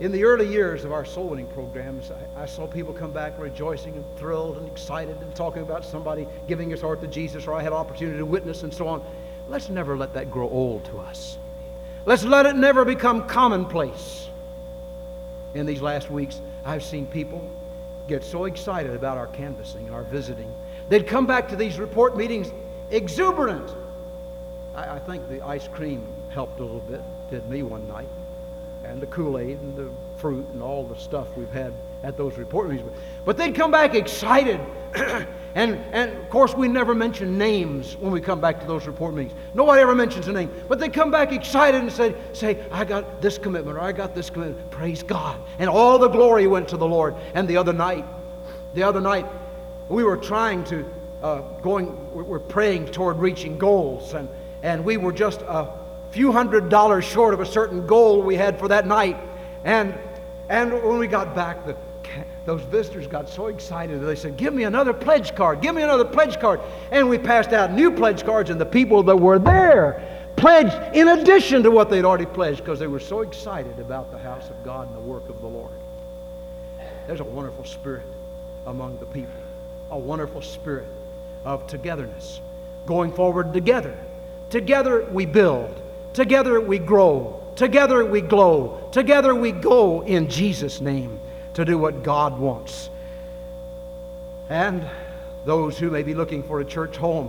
In 0.00 0.12
the 0.12 0.24
early 0.24 0.50
years 0.50 0.86
of 0.86 0.92
our 0.92 1.04
soul 1.04 1.28
winning 1.28 1.46
programs, 1.48 2.10
I, 2.10 2.44
I, 2.44 2.46
saw 2.46 2.66
people 2.66 2.94
come 2.94 3.12
back 3.12 3.38
rejoicing 3.38 3.94
and 3.96 4.04
thrilled 4.16 4.56
and 4.56 4.66
excited 4.66 5.14
and 5.20 5.34
talking 5.34 5.60
about 5.60 5.84
somebody 5.84 6.26
giving 6.48 6.70
his 6.70 6.80
heart 6.80 7.02
to 7.02 7.06
Jesus, 7.06 7.46
or 7.46 7.52
I 7.52 7.62
had 7.62 7.74
opportunity 7.74 8.16
to 8.16 8.24
witness 8.24 8.62
and 8.62 8.72
so 8.72 8.88
on. 8.88 9.04
Let's 9.46 9.68
never 9.68 9.98
let 9.98 10.14
that 10.14 10.30
grow 10.30 10.48
old 10.48 10.86
to 10.86 11.00
us. 11.00 11.36
Let's 12.06 12.24
let 12.24 12.46
it 12.46 12.56
never 12.56 12.86
become 12.86 13.28
commonplace. 13.28 14.28
In 15.52 15.66
these 15.66 15.82
last 15.82 16.10
weeks, 16.10 16.40
I've 16.64 16.82
seen 16.82 17.04
people 17.04 17.46
get 18.08 18.24
so 18.24 18.46
excited 18.46 18.94
about 18.94 19.18
our 19.18 19.26
canvassing 19.26 19.84
and 19.84 19.94
our 19.94 20.04
visiting. 20.04 20.50
They'd 20.88 21.06
come 21.06 21.26
back 21.26 21.46
to 21.50 21.56
these 21.56 21.78
report 21.78 22.16
meetings 22.16 22.50
exuberant. 22.90 23.70
I, 24.74 24.96
I 24.96 24.98
think 25.00 25.28
the 25.28 25.42
ice 25.42 25.68
cream 25.68 26.06
helped 26.30 26.58
a 26.58 26.62
little 26.62 26.80
bit, 26.80 27.02
did 27.30 27.46
me 27.50 27.62
one 27.62 27.86
night 27.86 28.08
and 28.84 29.00
the 29.00 29.06
Kool-Aid 29.06 29.58
and 29.58 29.76
the 29.76 29.90
fruit 30.16 30.46
and 30.52 30.62
all 30.62 30.84
the 30.84 30.96
stuff 30.96 31.28
we've 31.36 31.50
had 31.50 31.72
at 32.02 32.16
those 32.16 32.36
report 32.38 32.70
meetings. 32.70 32.90
But 33.24 33.36
they'd 33.36 33.54
come 33.54 33.70
back 33.70 33.94
excited. 33.94 34.60
and, 35.54 35.76
and 35.92 36.10
of 36.16 36.30
course, 36.30 36.54
we 36.54 36.68
never 36.68 36.94
mention 36.94 37.36
names 37.36 37.96
when 37.96 38.12
we 38.12 38.20
come 38.20 38.40
back 38.40 38.60
to 38.60 38.66
those 38.66 38.86
report 38.86 39.14
meetings. 39.14 39.36
Nobody 39.54 39.82
ever 39.82 39.94
mentions 39.94 40.28
a 40.28 40.32
name. 40.32 40.50
But 40.68 40.78
they 40.78 40.88
come 40.88 41.10
back 41.10 41.32
excited 41.32 41.80
and 41.80 41.92
say, 41.92 42.14
say, 42.32 42.64
I 42.70 42.84
got 42.84 43.20
this 43.20 43.38
commitment 43.38 43.76
or 43.76 43.80
I 43.80 43.92
got 43.92 44.14
this 44.14 44.30
commitment. 44.30 44.70
Praise 44.70 45.02
God. 45.02 45.40
And 45.58 45.68
all 45.68 45.98
the 45.98 46.08
glory 46.08 46.46
went 46.46 46.68
to 46.68 46.76
the 46.76 46.88
Lord. 46.88 47.14
And 47.34 47.46
the 47.46 47.56
other 47.56 47.72
night, 47.72 48.04
the 48.74 48.82
other 48.82 49.00
night, 49.00 49.26
we 49.88 50.04
were 50.04 50.16
trying 50.16 50.64
to, 50.64 50.84
uh, 51.22 51.40
going, 51.60 52.14
we're 52.14 52.38
praying 52.38 52.86
toward 52.86 53.18
reaching 53.18 53.58
goals. 53.58 54.14
And, 54.14 54.28
and 54.62 54.84
we 54.84 54.96
were 54.96 55.12
just 55.12 55.42
a 55.42 55.79
few 56.10 56.32
hundred 56.32 56.68
dollars 56.68 57.04
short 57.04 57.34
of 57.34 57.40
a 57.40 57.46
certain 57.46 57.86
goal 57.86 58.22
we 58.22 58.34
had 58.34 58.58
for 58.58 58.68
that 58.68 58.86
night. 58.86 59.16
And, 59.64 59.94
and 60.48 60.72
when 60.72 60.98
we 60.98 61.06
got 61.06 61.34
back, 61.34 61.64
the, 61.64 61.76
those 62.44 62.62
visitors 62.62 63.06
got 63.06 63.28
so 63.28 63.46
excited. 63.46 64.00
They 64.00 64.16
said, 64.16 64.36
Give 64.36 64.52
me 64.52 64.64
another 64.64 64.92
pledge 64.92 65.34
card. 65.34 65.60
Give 65.60 65.74
me 65.74 65.82
another 65.82 66.04
pledge 66.04 66.40
card. 66.40 66.60
And 66.90 67.08
we 67.08 67.18
passed 67.18 67.52
out 67.52 67.72
new 67.72 67.90
pledge 67.90 68.24
cards, 68.24 68.50
and 68.50 68.60
the 68.60 68.66
people 68.66 69.02
that 69.04 69.16
were 69.16 69.38
there 69.38 70.06
pledged 70.36 70.96
in 70.96 71.08
addition 71.08 71.62
to 71.62 71.70
what 71.70 71.90
they'd 71.90 72.04
already 72.04 72.26
pledged 72.26 72.58
because 72.58 72.78
they 72.78 72.86
were 72.86 73.00
so 73.00 73.20
excited 73.20 73.78
about 73.78 74.10
the 74.10 74.18
house 74.18 74.48
of 74.48 74.64
God 74.64 74.88
and 74.88 74.96
the 74.96 75.00
work 75.00 75.28
of 75.28 75.40
the 75.40 75.46
Lord. 75.46 75.72
There's 77.06 77.20
a 77.20 77.24
wonderful 77.24 77.64
spirit 77.64 78.06
among 78.66 78.98
the 78.98 79.06
people, 79.06 79.30
a 79.90 79.98
wonderful 79.98 80.42
spirit 80.42 80.86
of 81.44 81.66
togetherness, 81.66 82.40
going 82.86 83.12
forward 83.12 83.52
together. 83.52 83.96
Together 84.48 85.06
we 85.12 85.26
build, 85.26 85.80
together 86.12 86.60
we 86.60 86.78
grow, 86.78 87.42
together 87.56 88.04
we 88.04 88.20
glow, 88.20 88.88
together 88.92 89.34
we 89.34 89.52
go 89.52 90.02
in 90.02 90.28
Jesus' 90.28 90.80
name 90.80 91.20
to 91.54 91.64
do 91.64 91.78
what 91.78 92.02
God 92.02 92.38
wants. 92.38 92.90
And 94.48 94.86
those 95.44 95.78
who 95.78 95.90
may 95.90 96.02
be 96.02 96.14
looking 96.14 96.42
for 96.42 96.60
a 96.60 96.64
church 96.64 96.96
home 96.96 97.28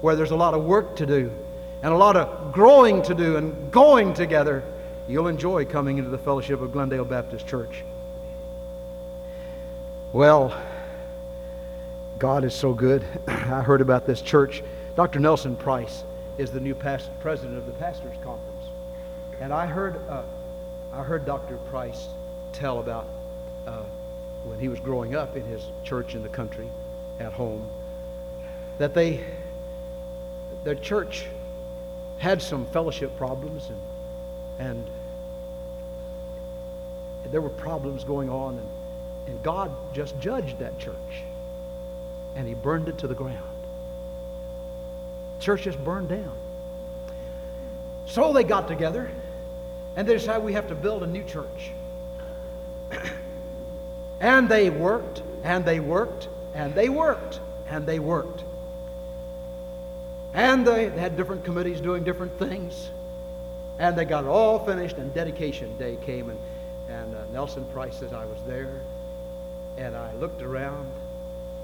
where 0.00 0.16
there's 0.16 0.30
a 0.30 0.36
lot 0.36 0.54
of 0.54 0.64
work 0.64 0.96
to 0.96 1.06
do 1.06 1.30
and 1.82 1.92
a 1.92 1.96
lot 1.96 2.16
of 2.16 2.52
growing 2.52 3.02
to 3.02 3.14
do 3.14 3.36
and 3.36 3.70
going 3.70 4.12
together, 4.12 4.62
you'll 5.08 5.28
enjoy 5.28 5.64
coming 5.64 5.98
into 5.98 6.10
the 6.10 6.18
fellowship 6.18 6.60
of 6.60 6.72
Glendale 6.72 7.04
Baptist 7.04 7.46
Church. 7.46 7.84
Well, 10.12 10.60
God 12.18 12.44
is 12.44 12.54
so 12.54 12.74
good. 12.74 13.04
I 13.28 13.62
heard 13.62 13.80
about 13.80 14.06
this 14.06 14.20
church. 14.20 14.62
Dr. 14.96 15.20
Nelson 15.20 15.56
Price 15.56 16.04
is 16.40 16.50
the 16.50 16.60
new 16.60 16.74
past, 16.74 17.10
president 17.20 17.58
of 17.58 17.66
the 17.66 17.72
Pastors 17.72 18.16
Conference. 18.22 18.64
And 19.42 19.52
I 19.52 19.66
heard, 19.66 20.00
uh, 20.08 20.22
I 20.90 21.02
heard 21.02 21.26
Dr. 21.26 21.58
Price 21.68 22.08
tell 22.54 22.78
about 22.78 23.06
uh, 23.66 23.82
when 24.44 24.58
he 24.58 24.68
was 24.68 24.80
growing 24.80 25.14
up 25.14 25.36
in 25.36 25.44
his 25.44 25.62
church 25.84 26.14
in 26.14 26.22
the 26.22 26.30
country, 26.30 26.66
at 27.18 27.34
home, 27.34 27.68
that 28.78 28.94
they, 28.94 29.22
their 30.64 30.74
church 30.74 31.26
had 32.16 32.40
some 32.40 32.64
fellowship 32.66 33.14
problems 33.18 33.68
and, 33.68 33.80
and 34.58 34.90
there 37.30 37.42
were 37.42 37.50
problems 37.50 38.02
going 38.02 38.30
on 38.30 38.58
and, 38.58 38.68
and 39.26 39.42
God 39.42 39.70
just 39.92 40.18
judged 40.18 40.58
that 40.58 40.78
church 40.78 40.96
and 42.34 42.48
he 42.48 42.54
burned 42.54 42.88
it 42.88 42.96
to 42.98 43.06
the 43.06 43.14
ground. 43.14 43.49
Church 45.40 45.62
just 45.62 45.82
burned 45.82 46.08
down. 46.08 46.32
So 48.06 48.32
they 48.32 48.44
got 48.44 48.68
together 48.68 49.10
and 49.96 50.06
they 50.06 50.14
decided 50.14 50.44
we 50.44 50.52
have 50.52 50.68
to 50.68 50.74
build 50.74 51.02
a 51.02 51.06
new 51.06 51.24
church. 51.24 51.70
and 54.20 54.48
they 54.48 54.70
worked 54.70 55.22
and 55.42 55.64
they 55.64 55.80
worked 55.80 56.28
and 56.54 56.74
they 56.74 56.88
worked 56.88 57.40
and 57.68 57.86
they 57.86 57.98
worked. 57.98 58.44
And 60.34 60.66
they, 60.66 60.90
had 60.90 61.16
different 61.16 61.44
committees 61.44 61.80
doing 61.80 62.04
different 62.04 62.38
things. 62.38 62.90
And 63.78 63.96
they 63.96 64.04
got 64.04 64.24
it 64.24 64.28
all 64.28 64.64
finished, 64.64 64.98
and 64.98 65.12
dedication 65.14 65.76
day 65.78 65.96
came. 66.04 66.30
And, 66.30 66.38
and 66.88 67.14
uh, 67.14 67.24
Nelson 67.32 67.64
Price 67.72 67.96
says, 67.96 68.12
I 68.12 68.26
was 68.26 68.38
there. 68.46 68.80
And 69.76 69.96
I 69.96 70.12
looked 70.14 70.42
around, 70.42 70.90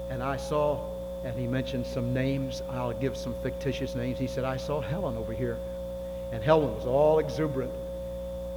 and 0.09 0.23
I 0.23 0.37
saw, 0.37 0.83
and 1.27 1.37
he 1.37 1.45
mentioned 1.45 1.85
some 1.85 2.13
names. 2.13 2.63
I'll 2.69 2.93
give 2.93 3.17
some 3.17 3.35
fictitious 3.43 3.95
names. 3.95 4.17
He 4.17 4.27
said, 4.27 4.45
I 4.45 4.55
saw 4.55 4.79
Helen 4.79 5.17
over 5.17 5.33
here. 5.33 5.57
And 6.31 6.41
Helen 6.41 6.73
was 6.73 6.85
all 6.85 7.19
exuberant. 7.19 7.71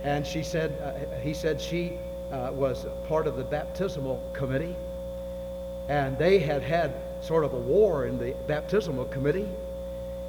And 0.05 0.25
she 0.25 0.45
said, 0.45 0.81
uh, 0.81 1.19
he 1.21 1.35
said 1.35 1.61
she 1.61 1.99
uh, 2.31 2.53
was 2.53 2.87
part 3.09 3.27
of 3.27 3.37
the 3.37 3.43
baptismal 3.43 4.23
committee. 4.33 4.77
And 5.89 6.17
they 6.17 6.39
had 6.39 6.63
had 6.63 6.95
sort 7.21 7.43
of 7.43 7.55
a 7.55 7.59
war 7.59 8.07
in 8.07 8.19
the 8.19 8.37
baptismal 8.47 9.07
committee. 9.07 9.49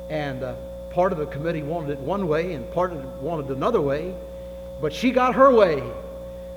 And 0.10 0.42
uh, 0.42 0.56
part 0.90 1.12
of 1.12 1.20
the 1.20 1.28
committee 1.28 1.62
wanted 1.62 1.92
it 1.92 2.00
one 2.00 2.28
way 2.28 2.54
and 2.54 2.70
part 2.72 2.92
of 2.92 3.02
it 3.02 3.06
wanted 3.22 3.56
another 3.56 3.82
way. 3.82 4.16
But 4.82 4.94
she 4.94 5.12
got 5.12 5.36
her 5.36 5.54
way. 5.54 5.84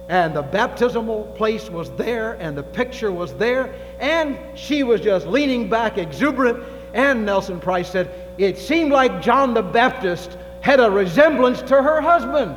And 0.08 0.36
the 0.36 0.42
baptismal 0.42 1.24
place 1.34 1.70
was 1.70 1.90
there 1.92 2.34
and 2.34 2.56
the 2.56 2.62
picture 2.62 3.10
was 3.10 3.32
there. 3.34 3.74
And 3.98 4.38
she 4.54 4.82
was 4.82 5.00
just 5.00 5.26
leaning 5.26 5.68
back, 5.68 5.96
exuberant. 5.96 6.62
And 6.92 7.24
Nelson 7.24 7.58
Price 7.58 7.90
said, 7.90 8.10
it 8.36 8.58
seemed 8.58 8.92
like 8.92 9.22
John 9.22 9.54
the 9.54 9.62
Baptist 9.62 10.36
had 10.60 10.80
a 10.80 10.90
resemblance 10.90 11.62
to 11.62 11.82
her 11.82 12.00
husband. 12.00 12.56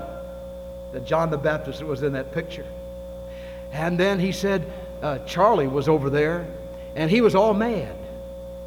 That 0.91 1.05
John 1.05 1.29
the 1.29 1.37
Baptist 1.37 1.83
was 1.83 2.03
in 2.03 2.13
that 2.13 2.31
picture. 2.33 2.65
And 3.71 3.97
then 3.97 4.19
he 4.19 4.31
said, 4.31 4.65
uh, 5.01 5.19
Charlie 5.19 5.67
was 5.67 5.87
over 5.87 6.09
there 6.09 6.47
and 6.95 7.11
he 7.11 7.21
was 7.21 7.35
all 7.35 7.53
mad. 7.53 7.95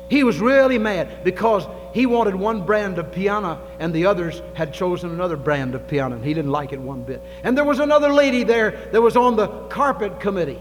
He 0.09 0.25
was 0.25 0.41
really 0.41 0.79
mad 0.79 1.25
because 1.25 1.67
he 1.93 2.07
wanted 2.07 2.35
one 2.35 2.65
brand 2.65 2.99
of 2.99 3.13
piano 3.13 3.61
and 3.79 3.93
the 3.93 4.07
others 4.07 4.43
had 4.55 4.73
chosen 4.73 5.11
another 5.11 5.37
brand 5.37 5.75
of 5.75 5.87
piano 5.89 6.17
and 6.17 6.25
he 6.25 6.35
didn't 6.35 6.51
like 6.51 6.73
it 6.73 6.81
one 6.81 7.03
bit. 7.03 7.23
And 7.43 7.57
there 7.57 7.65
was 7.65 7.79
another 7.79 8.13
lady 8.13 8.45
there 8.45 8.89
that 8.93 9.01
was 9.01 9.17
on 9.17 9.37
the 9.37 9.49
carpet 9.69 10.21
committee. 10.21 10.61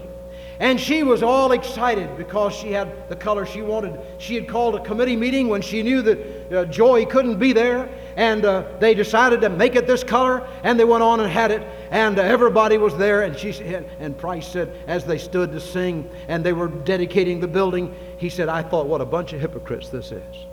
And 0.60 0.78
she 0.78 1.02
was 1.02 1.22
all 1.22 1.52
excited 1.52 2.18
because 2.18 2.54
she 2.54 2.70
had 2.70 3.08
the 3.08 3.16
color 3.16 3.46
she 3.46 3.62
wanted. 3.62 3.98
She 4.18 4.34
had 4.34 4.46
called 4.46 4.74
a 4.74 4.84
committee 4.84 5.16
meeting 5.16 5.48
when 5.48 5.62
she 5.62 5.82
knew 5.82 6.02
that 6.02 6.52
uh, 6.52 6.64
Joy 6.66 7.06
couldn't 7.06 7.38
be 7.38 7.54
there. 7.54 7.88
And 8.14 8.44
uh, 8.44 8.66
they 8.78 8.92
decided 8.92 9.40
to 9.40 9.48
make 9.48 9.74
it 9.74 9.86
this 9.86 10.04
color. 10.04 10.46
And 10.62 10.78
they 10.78 10.84
went 10.84 11.02
on 11.02 11.18
and 11.20 11.32
had 11.32 11.50
it. 11.50 11.66
And 11.90 12.18
uh, 12.18 12.22
everybody 12.22 12.76
was 12.76 12.94
there. 12.98 13.22
And, 13.22 13.38
she, 13.38 13.54
and 14.00 14.18
Price 14.18 14.46
said, 14.46 14.70
as 14.86 15.06
they 15.06 15.16
stood 15.16 15.50
to 15.52 15.60
sing 15.60 16.10
and 16.28 16.44
they 16.44 16.52
were 16.52 16.68
dedicating 16.68 17.40
the 17.40 17.48
building, 17.48 17.94
he 18.18 18.28
said, 18.28 18.50
I 18.50 18.62
thought, 18.62 18.86
what 18.86 19.00
a 19.00 19.06
bunch 19.06 19.32
of 19.32 19.40
hypocrites 19.40 19.88
this 19.88 20.12
is. 20.12 20.46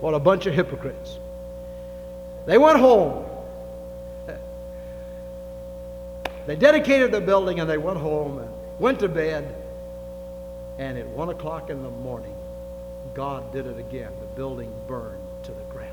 What 0.00 0.14
a 0.14 0.18
bunch 0.18 0.46
of 0.46 0.54
hypocrites. 0.54 1.18
They 2.46 2.58
went 2.58 2.78
home. 2.78 3.26
They 6.46 6.56
dedicated 6.56 7.10
the 7.10 7.20
building 7.20 7.60
and 7.60 7.70
they 7.70 7.78
went 7.78 7.98
home 7.98 8.38
and 8.38 8.50
went 8.78 9.00
to 9.00 9.08
bed. 9.08 9.54
And 10.78 10.98
at 10.98 11.06
one 11.06 11.30
o'clock 11.30 11.70
in 11.70 11.82
the 11.82 11.90
morning, 11.90 12.34
God 13.14 13.52
did 13.52 13.66
it 13.66 13.78
again. 13.78 14.12
The 14.20 14.26
building 14.36 14.72
burned 14.86 15.22
to 15.44 15.52
the 15.52 15.62
ground. 15.72 15.90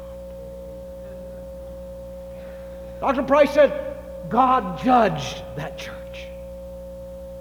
Dr. 3.00 3.24
Price 3.24 3.52
said, 3.52 3.96
God 4.30 4.80
judged 4.84 5.42
that 5.56 5.78
church 5.78 6.28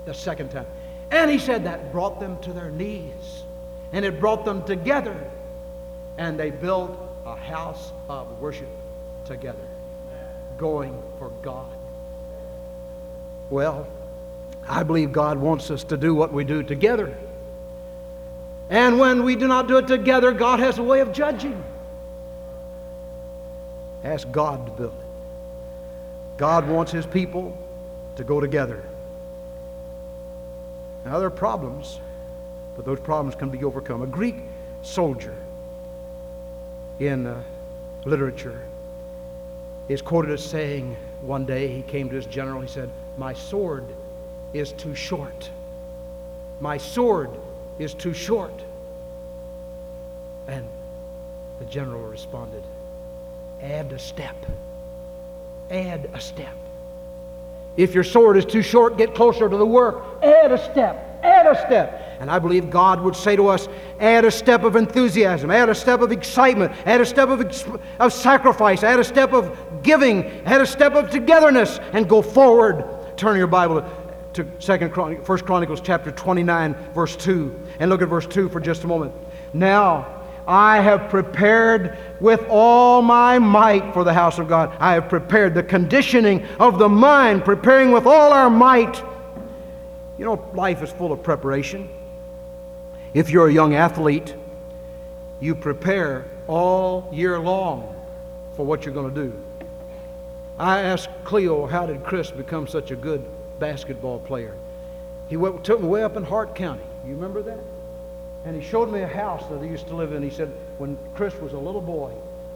the 0.05 0.15
second 0.15 0.51
time. 0.51 0.67
And 1.11 1.31
he 1.31 1.39
said 1.39 1.65
that 1.65 1.93
brought 1.93 2.21
them 2.21 2.39
to 2.43 2.53
their 2.53 2.71
knees. 2.71 3.43
And 3.93 4.05
it 4.05 4.21
brought 4.21 4.45
them 4.45 4.65
together. 4.65 5.29
And 6.21 6.39
they 6.39 6.51
built 6.51 6.99
a 7.25 7.35
house 7.35 7.93
of 8.11 8.43
worship 8.43 8.69
together, 9.25 9.67
going 10.59 11.03
for 11.19 11.31
God. 11.41 11.73
Well, 13.49 13.87
I 14.69 14.83
believe 14.83 15.13
God 15.13 15.39
wants 15.39 15.71
us 15.71 15.83
to 15.85 15.97
do 15.97 16.15
what 16.15 16.31
we 16.31 16.45
do 16.45 16.63
together. 16.63 17.17
And 18.69 18.99
when 18.99 19.25
we 19.25 19.35
do 19.35 19.49
not 19.49 19.67
do 19.67 19.79
it 19.79 19.87
together, 19.87 20.31
God 20.33 20.61
has 20.61 20.77
a 20.77 20.83
way 20.83 21.01
of 21.01 21.11
judging. 21.11 21.65
Ask 24.05 24.31
God 24.31 24.67
to 24.67 24.73
build 24.73 24.93
it. 24.93 25.07
God 26.37 26.69
wants 26.69 26.93
His 26.93 27.07
people 27.07 27.57
to 28.17 28.25
go 28.25 28.41
together. 28.41 28.85
Now, 31.07 31.17
there 31.19 31.29
are 31.29 31.31
problems, 31.31 31.99
but 32.77 32.85
those 32.85 33.01
problems 33.01 33.35
can 33.37 33.49
be 33.49 33.65
overcome. 33.65 34.03
A 34.03 34.07
Greek 34.07 34.37
soldier 34.83 35.35
in 37.01 37.27
uh, 37.27 37.43
literature 38.05 38.61
is 39.89 40.03
quoted 40.03 40.31
as 40.31 40.45
saying 40.45 40.97
one 41.23 41.45
day 41.45 41.67
he 41.69 41.83
came 41.83 42.09
to 42.11 42.17
his 42.17 42.27
general, 42.27 42.61
he 42.61 42.69
said, 42.69 42.89
My 43.19 43.33
sword 43.33 43.85
is 44.53 44.73
too 44.73 44.95
short. 44.95 45.51
My 46.61 46.77
sword 46.77 47.31
is 47.79 47.95
too 47.95 48.15
short. 48.15 48.53
And 50.47 50.67
the 51.59 51.65
general 51.65 52.03
responded, 52.03 52.63
Add 53.63 53.93
a 53.93 53.99
step. 53.99 54.37
Add 55.71 56.11
a 56.15 56.21
step. 56.21 56.55
If 57.77 57.95
your 57.95 58.05
sword 58.05 58.37
is 58.37 58.45
too 58.45 58.63
short, 58.63 58.97
get 58.99 59.15
closer 59.15 59.49
to 59.49 59.57
the 59.57 59.67
work. 59.67 60.05
Add 60.23 60.53
a 60.53 60.59
step. 60.71 61.21
Add 61.23 61.47
a 61.47 61.67
step. 61.67 62.10
And 62.21 62.31
I 62.31 62.39
believe 62.39 62.69
God 62.69 63.01
would 63.01 63.17
say 63.17 63.35
to 63.35 63.49
us, 63.49 63.67
add 63.99 64.27
a 64.27 64.31
step 64.31 64.63
of 64.63 64.77
enthusiasm, 64.77 65.51
add 65.51 65.71
a 65.71 65.75
step 65.75 66.03
of 66.03 66.13
excitement, 66.13 66.71
add 66.85 67.01
a 67.01 67.07
step 67.07 67.31
of, 67.31 67.41
of 67.99 68.13
sacrifice, 68.13 68.83
add 68.83 69.01
a 69.01 69.05
step 69.05 69.33
of 69.33 69.83
giving, 69.83 70.25
add 70.45 70.61
a 70.61 70.67
step 70.67 70.93
of 70.93 71.11
togetherness, 71.11 71.79
and 71.95 72.07
go 72.07 72.21
forward. 72.21 72.85
Turn 73.17 73.39
your 73.39 73.47
Bible 73.47 73.83
to 74.35 74.47
Second 74.59 74.93
Chron- 74.93 75.25
First 75.25 75.47
Chronicles 75.47 75.81
chapter 75.81 76.11
29, 76.11 76.75
verse 76.95 77.17
2, 77.17 77.59
and 77.81 77.89
look 77.89 78.03
at 78.03 78.09
verse 78.09 78.27
2 78.27 78.51
for 78.51 78.61
just 78.61 78.85
a 78.85 78.87
moment. 78.87 79.15
Now 79.55 80.21
I 80.47 80.81
have 80.81 81.09
prepared 81.09 81.97
with 82.21 82.45
all 82.51 83.01
my 83.01 83.39
might 83.39 83.95
for 83.95 84.05
the 84.05 84.13
house 84.13 84.39
of 84.39 84.47
God. 84.47 84.77
I 84.79 84.93
have 84.93 85.09
prepared 85.09 85.55
the 85.55 85.63
conditioning 85.63 86.45
of 86.59 86.79
the 86.79 86.89
mind, 86.89 87.47
preparing 87.47 87.93
with 87.93 88.05
all 88.05 88.33
our 88.33 88.51
might. 88.51 89.03
You 90.19 90.27
know, 90.27 90.51
life 90.53 90.83
is 90.83 90.91
full 90.91 91.13
of 91.13 91.23
preparation. 91.23 91.89
If 93.13 93.31
you're 93.31 93.49
a 93.49 93.53
young 93.53 93.75
athlete, 93.75 94.35
you 95.41 95.55
prepare 95.55 96.27
all 96.47 97.11
year 97.13 97.39
long 97.41 97.95
for 98.55 98.65
what 98.65 98.85
you're 98.85 98.95
going 98.95 99.13
to 99.13 99.25
do. 99.25 99.33
I 100.59 100.81
asked 100.83 101.09
Cleo, 101.25 101.67
how 101.67 101.87
did 101.87 102.05
Chris 102.05 102.31
become 102.31 102.69
such 102.69 102.91
a 102.91 102.97
good 102.97 103.25
basketball 103.59 104.21
player? 104.21 104.55
He 105.29 105.37
went, 105.37 105.65
took 105.65 105.81
me 105.81 105.89
way 105.89 106.05
up 106.05 106.17
in 106.17 106.23
Hart 106.23 106.55
County. 106.55 106.83
You 107.07 107.15
remember 107.15 107.43
that? 107.43 107.61
And 108.45 108.61
he 108.61 108.67
showed 108.67 108.93
me 108.93 109.01
a 109.01 109.09
house 109.09 109.49
that 109.51 109.61
he 109.63 109.69
used 109.69 109.89
to 109.89 109.97
live 109.97 110.13
in. 110.13 110.23
He 110.23 110.31
said, 110.31 110.51
when 110.79 110.99
Chris 111.15 111.35
was 111.37 111.53
a 111.53 111.59
little 111.59 111.81
boy, 111.81 112.13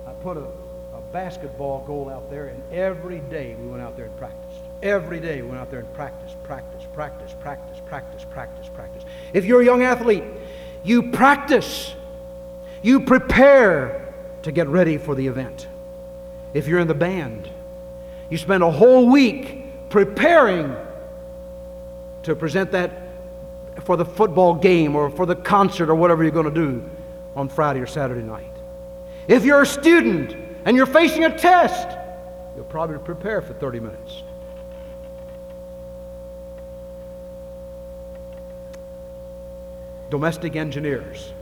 I 0.06 0.12
put 0.22 0.36
a, 0.36 0.44
a 0.44 1.00
basketball 1.12 1.84
goal 1.86 2.10
out 2.10 2.30
there, 2.30 2.46
and 2.46 2.62
every 2.72 3.20
day 3.30 3.56
we 3.60 3.68
went 3.68 3.82
out 3.82 3.96
there 3.96 4.06
and 4.06 4.16
practiced. 4.18 4.60
Every 4.82 5.18
day 5.18 5.40
we 5.40 5.48
went 5.48 5.60
out 5.60 5.70
there 5.70 5.80
and 5.80 5.94
practiced, 5.94 6.42
practice, 6.42 6.82
practice, 6.92 7.34
practice, 7.40 7.80
practice, 7.86 8.24
practice, 8.30 8.68
practice. 8.68 9.04
If 9.32 9.46
you're 9.46 9.62
a 9.62 9.64
young 9.64 9.82
athlete, 9.82 10.24
you 10.84 11.10
practice, 11.10 11.94
you 12.82 13.00
prepare 13.00 14.14
to 14.42 14.52
get 14.52 14.68
ready 14.68 14.98
for 14.98 15.14
the 15.14 15.26
event. 15.26 15.66
If 16.52 16.68
you're 16.68 16.78
in 16.78 16.88
the 16.88 16.94
band, 16.94 17.48
you 18.30 18.38
spend 18.38 18.62
a 18.62 18.70
whole 18.70 19.08
week 19.08 19.88
preparing 19.88 20.76
to 22.22 22.36
present 22.36 22.72
that 22.72 23.08
for 23.82 23.96
the 23.96 24.04
football 24.04 24.54
game 24.54 24.94
or 24.94 25.10
for 25.10 25.26
the 25.26 25.34
concert 25.34 25.90
or 25.90 25.94
whatever 25.94 26.22
you're 26.22 26.32
going 26.32 26.44
to 26.46 26.50
do 26.50 26.82
on 27.34 27.48
Friday 27.48 27.80
or 27.80 27.86
Saturday 27.86 28.22
night. 28.22 28.44
If 29.26 29.44
you're 29.44 29.62
a 29.62 29.66
student 29.66 30.36
and 30.64 30.76
you're 30.76 30.86
facing 30.86 31.24
a 31.24 31.36
test, 31.36 31.88
you'll 32.54 32.64
probably 32.66 32.98
prepare 32.98 33.40
for 33.40 33.54
30 33.54 33.80
minutes. 33.80 34.22
Domestic 40.10 40.56
engineers. 40.56 41.32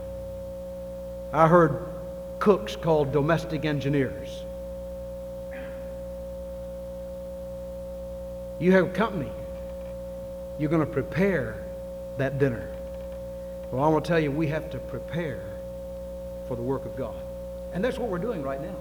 I 1.31 1.47
heard 1.47 1.87
cooks 2.39 2.75
called 2.75 3.11
domestic 3.11 3.65
engineers. 3.65 4.43
You 8.59 8.71
have 8.73 8.85
a 8.85 8.89
company. 8.89 9.31
You're 10.57 10.69
going 10.69 10.85
to 10.85 10.91
prepare 10.91 11.57
that 12.17 12.37
dinner. 12.37 12.67
Well, 13.71 13.83
I 13.83 13.87
want 13.87 14.05
to 14.05 14.07
tell 14.07 14.19
you, 14.19 14.31
we 14.31 14.47
have 14.47 14.69
to 14.69 14.77
prepare 14.77 15.41
for 16.47 16.55
the 16.55 16.61
work 16.61 16.85
of 16.85 16.95
God. 16.95 17.15
And 17.73 17.83
that's 17.83 17.97
what 17.97 18.09
we're 18.09 18.19
doing 18.19 18.43
right 18.43 18.61
now. 18.61 18.75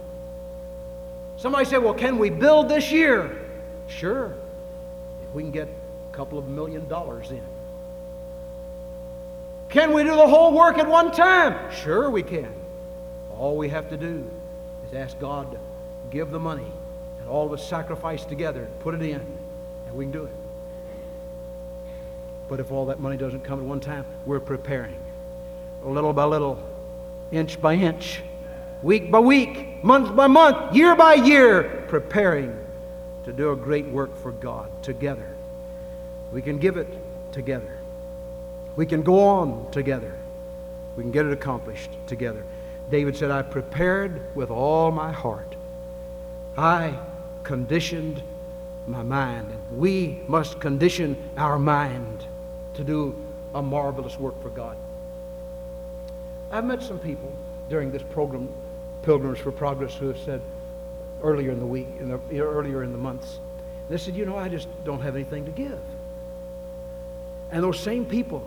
Somebody 1.37 1.64
said, 1.64 1.79
well, 1.79 1.95
can 1.95 2.18
we 2.18 2.29
build 2.31 2.68
this 2.68 2.92
year? 2.92 3.49
Sure. 3.88 4.35
If 5.27 5.35
we 5.35 5.42
can 5.42 5.51
get 5.51 5.66
a 5.66 6.14
couple 6.14 6.38
of 6.38 6.47
million 6.47 6.87
dollars 6.88 7.31
in. 7.31 7.42
Can 9.72 9.94
we 9.94 10.02
do 10.04 10.14
the 10.14 10.28
whole 10.28 10.52
work 10.52 10.76
at 10.76 10.87
one 10.87 11.11
time? 11.11 11.72
Sure, 11.72 12.11
we 12.11 12.22
can. 12.22 12.52
All 13.38 13.56
we 13.56 13.70
have 13.70 13.88
to 13.88 13.96
do 13.96 14.22
is 14.87 14.92
ask 14.92 15.18
God 15.18 15.50
to 15.52 15.58
give 16.11 16.30
the 16.30 16.38
money 16.38 16.70
and 17.18 17.28
all 17.28 17.46
of 17.46 17.52
us 17.54 17.66
sacrifice 17.66 18.26
together 18.26 18.64
and 18.64 18.80
put 18.80 18.94
it 18.94 19.00
in, 19.00 19.18
and 19.87 19.96
we 19.96 20.04
can 20.04 20.12
do 20.12 20.24
it. 20.24 20.32
But 22.50 22.61
if 22.61 22.70
all 22.70 22.85
that 22.87 23.00
money 23.00 23.16
doesn't 23.16 23.44
come 23.44 23.61
at 23.61 23.64
one 23.64 23.80
time, 23.80 24.04
we're 24.26 24.40
preparing. 24.40 24.98
Little 25.82 26.12
by 26.12 26.24
little, 26.24 26.62
inch 27.30 27.58
by 27.58 27.72
inch, 27.74 28.20
week 28.82 29.11
by 29.11 29.20
week, 29.20 29.82
month 29.82 30.14
by 30.14 30.26
month, 30.26 30.76
year 30.76 30.94
by 30.94 31.14
year, 31.14 31.87
preparing 31.88 32.54
to 33.24 33.32
do 33.32 33.52
a 33.52 33.56
great 33.56 33.87
work 33.87 34.14
for 34.18 34.32
God 34.32 34.70
together. 34.82 35.30
We 36.30 36.42
can 36.42 36.58
give 36.58 36.76
it 36.76 36.88
together. 37.32 37.78
We 38.76 38.87
can 38.87 39.02
go 39.02 39.20
on 39.20 39.70
together. 39.70 40.14
We 40.96 41.02
can 41.02 41.12
get 41.12 41.26
it 41.26 41.32
accomplished 41.32 41.90
together. 42.06 42.44
David 42.90 43.16
said, 43.16 43.30
I 43.30 43.42
prepared 43.42 44.20
with 44.35 44.50
all 44.50 44.90
my 44.90 45.12
heart. 45.12 45.54
I 46.56 46.98
conditioned 47.42 48.22
my 48.87 49.02
mind. 49.02 49.50
And 49.50 49.78
we 49.78 50.20
must 50.26 50.61
condition 50.61 51.16
our 51.37 51.58
mind 51.58 52.26
to 52.74 52.85
do 52.85 53.14
a 53.54 53.62
marvelous 53.62 54.18
work 54.18 54.40
for 54.42 54.50
God. 54.50 54.76
I've 56.50 56.64
met 56.64 56.82
some 56.82 56.98
people 56.98 57.32
during 57.70 57.90
this 57.90 58.02
program, 58.02 58.48
Pilgrims 59.02 59.38
for 59.38 59.52
Progress, 59.52 59.94
who 59.94 60.08
have 60.08 60.18
said 60.18 60.40
earlier 61.22 61.50
in 61.50 61.61
the 61.61 61.66
week, 61.66 61.88
in 62.00 62.08
the, 62.08 62.40
earlier 62.40 62.82
in 62.82 62.92
the 62.92 62.98
months, 62.98 63.38
they 63.88 63.96
said, 63.96 64.14
you 64.14 64.26
know, 64.26 64.37
I 64.37 64.48
just 64.48 64.68
don't 64.85 65.00
have 65.00 65.14
anything 65.14 65.44
to 65.46 65.50
give. 65.50 65.78
And 67.50 67.62
those 67.62 67.78
same 67.78 68.04
people, 68.04 68.46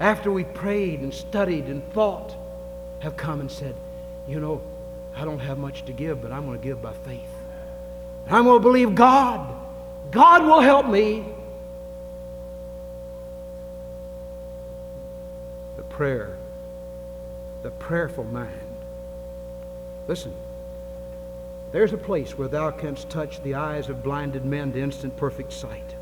after 0.00 0.32
we 0.32 0.44
prayed 0.44 1.00
and 1.00 1.12
studied 1.12 1.66
and 1.66 1.86
thought, 1.92 2.34
have 3.00 3.16
come 3.16 3.40
and 3.40 3.50
said, 3.50 3.74
you 4.26 4.40
know, 4.40 4.62
I 5.14 5.24
don't 5.24 5.38
have 5.38 5.58
much 5.58 5.84
to 5.84 5.92
give, 5.92 6.22
but 6.22 6.32
I'm 6.32 6.46
going 6.46 6.58
to 6.58 6.64
give 6.64 6.80
by 6.80 6.92
faith. 6.92 7.20
I'm 8.26 8.44
going 8.44 8.58
to 8.58 8.62
believe 8.62 8.94
God. 8.94 9.54
God 10.10 10.44
will 10.44 10.60
help 10.60 10.88
me. 10.88 11.24
The 15.76 15.82
prayer, 15.84 16.36
the 17.62 17.70
prayerful 17.70 18.24
mind. 18.24 18.50
Listen, 20.08 20.32
there's 21.72 21.92
a 21.92 21.98
place 21.98 22.36
where 22.36 22.48
thou 22.48 22.70
canst 22.70 23.08
touch 23.10 23.42
the 23.42 23.54
eyes 23.54 23.88
of 23.88 24.02
blinded 24.02 24.44
men 24.44 24.72
to 24.72 24.80
instant 24.80 25.16
perfect 25.16 25.52
sight. 25.52 25.94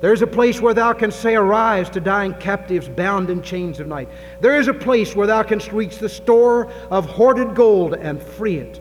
There's 0.00 0.22
a 0.22 0.26
place 0.26 0.60
where 0.60 0.72
thou 0.72 0.94
canst 0.94 1.20
say, 1.20 1.34
Arise 1.36 1.90
to 1.90 2.00
dying 2.00 2.34
captives 2.34 2.88
bound 2.88 3.28
in 3.28 3.42
chains 3.42 3.80
of 3.80 3.86
night. 3.86 4.08
There 4.40 4.58
is 4.58 4.68
a 4.68 4.74
place 4.74 5.14
where 5.14 5.26
thou 5.26 5.42
canst 5.42 5.72
reach 5.72 5.98
the 5.98 6.08
store 6.08 6.70
of 6.90 7.04
hoarded 7.04 7.54
gold 7.54 7.94
and 7.94 8.22
free 8.22 8.56
it 8.56 8.80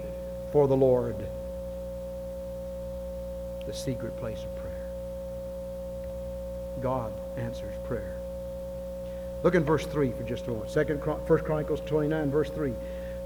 for 0.52 0.68
the 0.68 0.78
Lord. 0.78 1.16
The 3.66 3.74
secret 3.74 4.16
place 4.18 4.40
of 4.40 4.56
prayer. 4.56 4.74
God 6.82 7.12
answers 7.38 7.74
prayer. 7.84 8.16
Look 9.44 9.56
in 9.56 9.64
verse 9.64 9.86
3 9.86 10.12
for 10.12 10.24
just 10.24 10.48
a 10.48 10.52
moment. 10.52 10.70
Second, 10.70 11.04
First 11.26 11.44
Chronicles 11.46 11.82
29, 11.86 12.32
verse 12.32 12.50
3. 12.50 12.74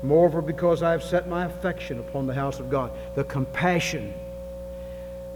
Moreover, 0.01 0.41
because 0.41 0.83
I 0.83 0.91
have 0.91 1.03
set 1.03 1.27
my 1.27 1.45
affection 1.45 1.99
upon 1.99 2.27
the 2.27 2.33
house 2.33 2.59
of 2.59 2.69
God, 2.69 2.91
the 3.15 3.23
compassion. 3.23 4.13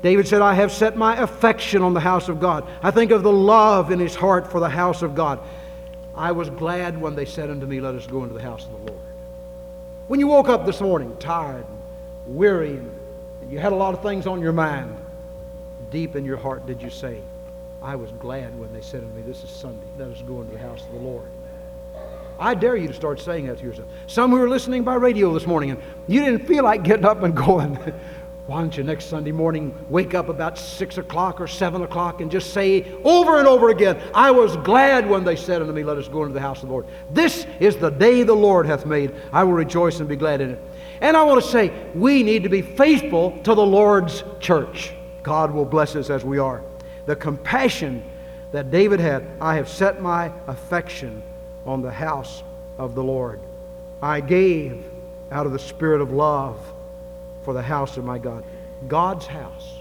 David 0.02 0.28
said, 0.28 0.42
I 0.42 0.54
have 0.54 0.72
set 0.72 0.96
my 0.96 1.18
affection 1.18 1.82
on 1.82 1.94
the 1.94 2.00
house 2.00 2.30
of 2.30 2.40
God. 2.40 2.68
I 2.84 2.92
think 2.92 3.12
of 3.12 3.24
the 3.24 3.32
love 3.32 3.92
in 3.92 4.00
his 4.00 4.16
heart 4.16 4.52
for 4.52 4.60
the 4.60 4.70
house 4.70 5.02
of 5.02 5.16
God. 5.16 5.40
I 6.16 6.32
was 6.32 6.50
glad 6.50 7.00
when 7.00 7.16
they 7.16 7.26
said 7.26 7.50
unto 7.50 7.66
me, 7.66 7.80
Let 7.80 7.96
us 7.96 8.08
go 8.08 8.24
into 8.24 8.34
the 8.34 8.42
house 8.42 8.66
of 8.66 8.72
the 8.72 8.92
Lord. 8.92 9.04
When 10.08 10.20
you 10.20 10.28
woke 10.28 10.50
up 10.50 10.66
this 10.66 10.82
morning, 10.82 11.16
tired 11.20 11.66
and 11.68 12.36
weary, 12.36 12.78
and 12.78 13.52
you 13.52 13.60
had 13.60 13.72
a 13.72 13.76
lot 13.76 13.94
of 13.94 14.02
things 14.02 14.28
on 14.28 14.42
your 14.42 14.54
mind, 14.54 14.96
deep 15.92 16.16
in 16.16 16.26
your 16.26 16.38
heart 16.38 16.66
did 16.66 16.82
you 16.82 16.90
say, 16.90 17.22
I 17.82 17.96
was 17.96 18.12
glad 18.14 18.58
when 18.60 18.72
they 18.74 18.82
said 18.82 19.04
unto 19.04 19.16
me, 19.16 19.22
This 19.24 19.44
is 19.44 19.50
Sunday. 19.50 19.86
Let 19.98 20.10
us 20.10 20.22
go 20.22 20.42
into 20.42 20.54
the 20.54 20.60
house 20.60 20.84
of 20.84 20.92
the 20.92 21.00
Lord. 21.00 21.28
I 22.40 22.54
dare 22.54 22.76
you 22.76 22.88
to 22.88 22.94
start 22.94 23.20
saying 23.20 23.48
that 23.48 23.60
to 23.60 23.64
yourself. 23.64 23.88
Some 24.06 24.32
who 24.32 24.42
are 24.42 24.50
listening 24.50 24.84
by 24.84 24.96
radio 24.96 25.34
this 25.34 25.48
morning 25.48 25.72
and 25.72 25.82
you 26.08 26.24
didn't 26.24 26.46
feel 26.46 26.64
like 26.64 26.84
getting 26.84 27.06
up 27.06 27.24
and 27.24 27.36
going. 27.46 27.78
Why 28.48 28.62
don't 28.62 28.76
you 28.78 28.84
next 28.84 29.06
Sunday 29.06 29.34
morning 29.34 29.76
wake 29.90 30.14
up 30.14 30.30
about 30.30 30.58
6 30.58 30.98
o'clock 30.98 31.42
or 31.42 31.48
7 31.48 31.82
o'clock 31.82 32.22
and 32.22 32.32
just 32.32 32.54
say 32.54 32.90
over 33.04 33.40
and 33.40 33.48
over 33.48 33.70
again, 33.70 34.02
I 34.14 34.32
was 34.32 34.56
glad 34.58 35.10
when 35.10 35.26
they 35.26 35.36
said 35.36 35.62
unto 35.62 35.74
me, 35.74 35.84
Let 35.84 35.98
us 35.98 36.08
go 36.08 36.24
into 36.24 36.34
the 36.34 36.40
house 36.40 36.64
of 36.64 36.70
the 36.70 36.72
Lord. 36.72 36.86
This 37.12 37.46
is 37.60 37.76
the 37.76 37.90
day 37.90 38.24
the 38.24 38.34
Lord 38.34 38.66
hath 38.66 38.86
made. 38.86 39.14
I 39.34 39.44
will 39.44 39.52
rejoice 39.52 40.00
and 40.00 40.08
be 40.08 40.16
glad 40.16 40.40
in 40.40 40.52
it. 40.52 40.62
And 41.02 41.18
I 41.18 41.24
want 41.24 41.44
to 41.44 41.50
say, 41.50 41.74
we 41.94 42.24
need 42.24 42.44
to 42.44 42.50
be 42.50 42.62
faithful 42.62 43.38
to 43.44 43.54
the 43.54 43.66
Lord's 43.66 44.24
church. 44.40 44.94
God 45.24 45.52
will 45.52 45.66
bless 45.66 45.96
us 45.98 46.10
as 46.10 46.24
we 46.24 46.40
are 46.40 46.64
the 47.06 47.16
compassion 47.16 48.04
that 48.52 48.72
David 48.72 49.00
had. 49.00 49.26
I 49.42 49.56
have 49.56 49.68
set 49.68 50.02
my 50.02 50.32
affection 50.48 51.22
on 51.66 51.82
the 51.82 51.92
house 51.92 52.44
of 52.78 52.96
the 52.96 53.04
Lord. 53.04 53.40
I 54.02 54.22
gave 54.22 54.86
out 55.32 55.46
of 55.46 55.52
the 55.52 55.60
spirit 55.60 56.02
of 56.02 56.12
love 56.12 56.60
for 57.48 57.54
the 57.54 57.62
house 57.62 57.96
of 57.96 58.04
my 58.04 58.18
God. 58.18 58.44
God's 58.90 59.26
house. 59.26 59.76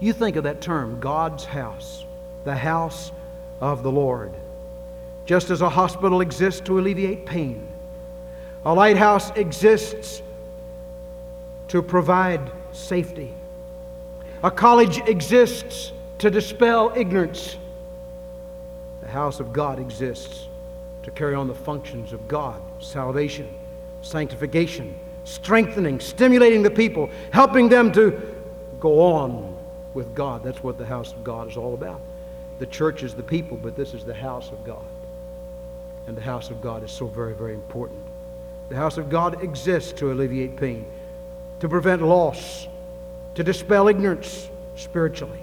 You 0.00 0.12
think 0.12 0.34
of 0.34 0.42
that 0.42 0.60
term, 0.60 0.98
God's 0.98 1.44
house, 1.44 2.04
the 2.42 2.56
house 2.56 3.12
of 3.60 3.84
the 3.84 3.92
Lord. 3.92 4.32
Just 5.24 5.50
as 5.50 5.62
a 5.62 5.68
hospital 5.68 6.20
exists 6.22 6.60
to 6.62 6.80
alleviate 6.80 7.26
pain, 7.26 7.64
a 8.64 8.74
lighthouse 8.74 9.30
exists 9.36 10.20
to 11.68 11.80
provide 11.80 12.40
safety. 12.72 13.32
A 14.42 14.50
college 14.50 14.98
exists 15.06 15.92
to 16.18 16.28
dispel 16.28 16.92
ignorance. 16.96 17.56
The 19.00 19.06
house 19.06 19.38
of 19.38 19.52
God 19.52 19.78
exists 19.78 20.48
to 21.04 21.12
carry 21.12 21.36
on 21.36 21.46
the 21.46 21.54
functions 21.54 22.12
of 22.12 22.26
God 22.26 22.60
salvation, 22.80 23.48
sanctification, 24.02 24.98
strengthening, 25.26 25.98
stimulating 26.00 26.62
the 26.62 26.70
people, 26.70 27.10
helping 27.32 27.68
them 27.68 27.92
to 27.92 28.34
go 28.80 29.02
on 29.02 29.56
with 29.92 30.14
God. 30.14 30.44
That's 30.44 30.62
what 30.62 30.78
the 30.78 30.86
house 30.86 31.12
of 31.12 31.24
God 31.24 31.50
is 31.50 31.56
all 31.56 31.74
about. 31.74 32.00
The 32.60 32.66
church 32.66 33.02
is 33.02 33.14
the 33.14 33.22
people, 33.22 33.56
but 33.56 33.76
this 33.76 33.92
is 33.92 34.04
the 34.04 34.14
house 34.14 34.50
of 34.52 34.64
God. 34.64 34.84
And 36.06 36.16
the 36.16 36.22
house 36.22 36.50
of 36.50 36.62
God 36.62 36.84
is 36.84 36.92
so 36.92 37.06
very, 37.06 37.34
very 37.34 37.54
important. 37.54 38.00
The 38.68 38.76
house 38.76 38.98
of 38.98 39.10
God 39.10 39.42
exists 39.42 39.92
to 39.94 40.12
alleviate 40.12 40.56
pain, 40.56 40.86
to 41.60 41.68
prevent 41.68 42.02
loss, 42.02 42.68
to 43.34 43.42
dispel 43.42 43.88
ignorance 43.88 44.48
spiritually, 44.76 45.40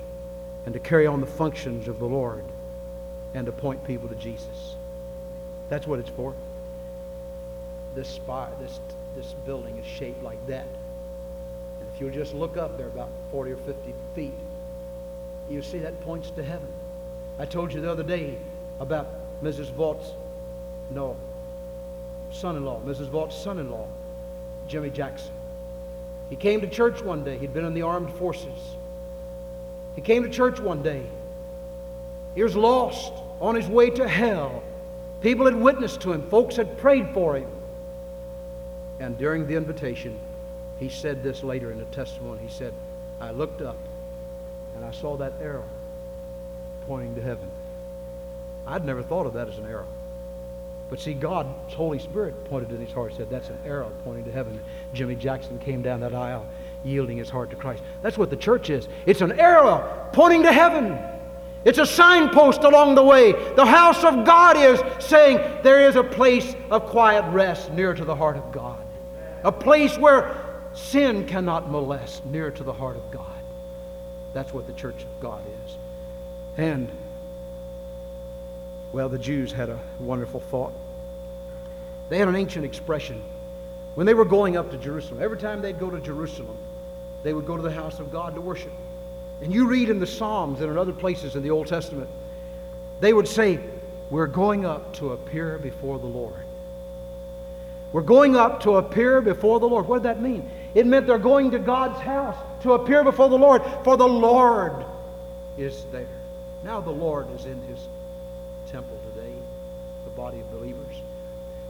and 0.65 0.74
to 0.74 0.80
carry 0.80 1.06
on 1.06 1.19
the 1.19 1.28
functions 1.28 1.89
of 1.89 2.00
the 2.00 2.08
Lord 2.08 2.43
and 3.34 3.46
to 3.46 3.52
point 3.52 3.84
people 3.86 4.08
to 4.08 4.15
Jesus. 4.15 4.76
That's 5.69 5.86
what 5.86 6.00
it's 6.00 6.10
for. 6.10 6.34
This 7.96 8.08
spire, 8.08 8.52
this, 8.62 8.80
this 9.15 9.34
building 9.45 9.78
is 9.78 9.86
shaped 9.86 10.23
like 10.23 10.45
that. 10.47 10.67
And 11.80 11.89
if 11.93 12.02
you'll 12.02 12.12
just 12.12 12.34
look 12.34 12.58
up 12.58 12.78
there 12.78 12.88
about 12.88 13.10
40 13.32 13.52
or 13.52 13.58
50 13.58 13.93
feet, 14.15 14.34
you 15.49 15.62
see 15.62 15.80
that 15.80 15.99
points 16.02 16.30
to 16.32 16.43
heaven. 16.43 16.67
I 17.39 17.45
told 17.45 17.73
you 17.73 17.82
the 17.82 17.91
other 17.91 18.04
day 18.04 18.38
about 18.80 19.08
Mrs. 19.43 19.71
Vaught's, 19.71 20.12
no, 20.91 21.15
son-in-law, 22.32 22.82
Mrs. 22.86 23.10
Vaught's 23.10 23.36
son-in-law, 23.36 23.88
Jimmy 24.67 24.89
Jackson. 24.89 25.32
He 26.30 26.36
came 26.36 26.62
to 26.62 26.67
church 26.67 27.02
one 27.02 27.23
day. 27.23 27.38
He'd 27.38 27.54
been 27.54 27.65
in 27.65 27.73
the 27.73 27.82
armed 27.84 28.12
forces. 28.13 28.76
He 29.95 30.02
came 30.02 30.23
to 30.23 30.30
church 30.30 30.60
one 30.60 30.82
day. 30.82 31.06
He 32.34 32.41
was 32.41 32.56
lost 32.56 33.13
on 33.39 33.56
his 33.56 33.67
way 33.67 33.89
to 33.91 34.08
hell. 34.08 34.63
People 35.21 35.45
had 35.45 35.56
witnessed 35.56 36.02
to 36.02 36.13
him. 36.13 36.23
Folks 36.30 36.56
had 36.56 36.78
prayed 36.78 37.10
for 37.13 37.36
him. 37.38 37.47
And 39.03 39.17
during 39.17 39.45
the 39.47 39.55
invitation, 39.55 40.17
he 40.79 40.87
said 40.87 41.23
this 41.23 41.43
later 41.43 41.73
in 41.73 41.81
a 41.81 41.85
testimony. 41.85 42.39
He 42.41 42.49
said, 42.49 42.73
I 43.19 43.31
looked 43.31 43.61
up 43.61 43.75
and 44.77 44.85
I 44.85 44.91
saw 44.91 45.17
that 45.17 45.33
arrow 45.41 45.65
pointing 46.87 47.13
to 47.15 47.21
heaven. 47.21 47.49
I'd 48.65 48.85
never 48.85 49.03
thought 49.03 49.25
of 49.25 49.33
that 49.33 49.49
as 49.49 49.57
an 49.57 49.65
arrow. 49.65 49.87
But 50.89 51.01
see, 51.01 51.13
God's 51.13 51.73
Holy 51.73 51.99
Spirit 51.99 52.45
pointed 52.45 52.71
in 52.71 52.79
his 52.79 52.93
heart, 52.93 53.13
said, 53.17 53.29
That's 53.29 53.49
an 53.49 53.57
arrow 53.65 53.91
pointing 54.05 54.23
to 54.23 54.31
heaven. 54.31 54.57
Jimmy 54.93 55.15
Jackson 55.15 55.59
came 55.59 55.81
down 55.81 55.99
that 55.99 56.13
aisle, 56.13 56.45
yielding 56.85 57.17
his 57.17 57.29
heart 57.29 57.49
to 57.49 57.57
Christ. 57.57 57.83
That's 58.01 58.17
what 58.17 58.29
the 58.29 58.37
church 58.37 58.69
is. 58.69 58.87
It's 59.05 59.21
an 59.21 59.33
arrow 59.33 60.07
pointing 60.13 60.43
to 60.43 60.53
heaven. 60.53 60.97
It's 61.65 61.79
a 61.79 61.85
signpost 61.85 62.63
along 62.63 62.95
the 62.95 63.03
way. 63.03 63.33
The 63.55 63.65
house 63.65 64.03
of 64.05 64.25
God 64.25 64.55
is 64.55 64.81
saying 65.03 65.39
there 65.63 65.89
is 65.89 65.97
a 65.97 66.03
place 66.03 66.55
of 66.69 66.85
quiet 66.85 67.25
rest 67.33 67.71
near 67.73 67.93
to 67.93 68.05
the 68.05 68.15
heart 68.15 68.37
of 68.37 68.51
God, 68.51 68.83
a 69.43 69.51
place 69.51 69.97
where 69.97 70.36
sin 70.73 71.27
cannot 71.27 71.69
molest 71.69 72.25
near 72.25 72.51
to 72.51 72.63
the 72.63 72.73
heart 72.73 72.95
of 72.95 73.12
God. 73.12 73.27
That's 74.34 74.53
what 74.53 74.67
the 74.67 74.73
church 74.73 75.03
of 75.03 75.19
God 75.19 75.43
is. 75.65 75.77
And, 76.58 76.89
well, 78.91 79.10
the 79.10 79.17
Jews 79.17 79.51
had 79.51 79.69
a 79.69 79.79
wonderful 79.99 80.39
thought. 80.39 80.73
They 82.10 82.17
had 82.17 82.27
an 82.27 82.36
ancient 82.36 82.65
expression. 82.65 83.21
When 83.95 84.06
they 84.08 84.13
were 84.13 84.25
going 84.25 84.58
up 84.58 84.71
to 84.71 84.77
Jerusalem, 84.77 85.21
every 85.21 85.38
time 85.38 85.62
they'd 85.62 85.79
go 85.79 85.89
to 85.89 85.99
Jerusalem, 85.99 86.58
they 87.21 87.34
would 87.34 87.45
go 87.45 87.56
to 87.56 87.63
the 87.63 87.71
house 87.71 87.99
of 87.99 88.12
God 88.12 88.36
to 88.36 88.41
worship. 88.41 88.71
And 89.41 89.53
you 89.53 89.67
read 89.67 89.89
in 89.89 89.99
the 89.99 90.08
Psalms 90.08 90.62
and 90.62 90.71
in 90.71 90.77
other 90.77 90.93
places 90.93 91.36
in 91.36 91.43
the 91.43 91.51
Old 91.51 91.67
Testament, 91.67 92.10
they 93.01 93.13
would 93.13 93.27
say, 93.27 93.60
We're 94.10 94.27
going 94.27 94.65
up 94.65 94.93
to 94.95 95.12
appear 95.12 95.58
before 95.60 95.99
the 95.99 96.08
Lord. 96.08 96.43
We're 97.93 98.01
going 98.01 98.36
up 98.36 98.62
to 98.63 98.77
appear 98.77 99.21
before 99.21 99.60
the 99.60 99.67
Lord. 99.67 99.88
What 99.88 99.99
did 99.99 100.10
that 100.10 100.21
mean? 100.21 100.49
It 100.73 100.88
meant 100.88 101.06
they're 101.06 101.19
going 101.19 101.51
to 101.51 101.60
God's 101.60 102.01
house 102.01 102.36
to 102.63 102.73
appear 102.73 103.03
before 103.03 103.29
the 103.29 103.38
Lord, 103.38 103.62
for 103.84 103.95
the 103.95 104.08
Lord 104.08 104.84
is 105.58 105.86
there. 105.91 106.08
Now 106.63 106.82
the 106.82 106.91
Lord 106.91 107.27
is 107.36 107.45
in 107.45 107.62
his 107.63 107.88
temple 108.67 108.99
today, 109.13 109.32
the 110.06 110.10
body 110.12 110.39
of 110.39 110.51
believers. 110.51 110.95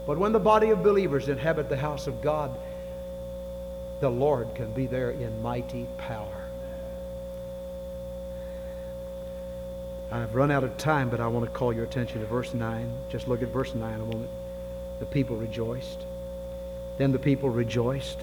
But 0.07 0.17
when 0.17 0.31
the 0.31 0.39
body 0.39 0.69
of 0.69 0.81
believers 0.81 1.27
inhabit 1.27 1.67
the 1.67 1.77
house 1.77 2.07
of 2.07 2.21
God, 2.21 2.55
the 3.99 4.09
Lord 4.09 4.55
can 4.55 4.71
be 4.71 4.87
there 4.87 5.11
in 5.11 5.41
mighty 5.41 5.87
power. 5.97 6.43
I've 10.11 10.35
run 10.35 10.51
out 10.51 10.63
of 10.63 10.77
time, 10.77 11.09
but 11.09 11.19
I 11.19 11.27
want 11.27 11.45
to 11.45 11.51
call 11.51 11.73
your 11.73 11.85
attention 11.85 12.21
to 12.21 12.27
verse 12.27 12.53
9. 12.53 12.89
Just 13.09 13.27
look 13.27 13.41
at 13.41 13.49
verse 13.49 13.73
9 13.73 13.93
a 13.93 13.97
moment. 13.97 14.29
The 14.99 15.05
people 15.07 15.35
rejoiced. 15.35 16.05
Then 16.97 17.11
the 17.11 17.19
people 17.19 17.49
rejoiced. 17.49 18.19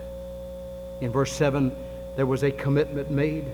In 1.00 1.10
verse 1.10 1.32
7, 1.32 1.74
there 2.16 2.26
was 2.26 2.42
a 2.42 2.50
commitment 2.50 3.10
made. 3.10 3.46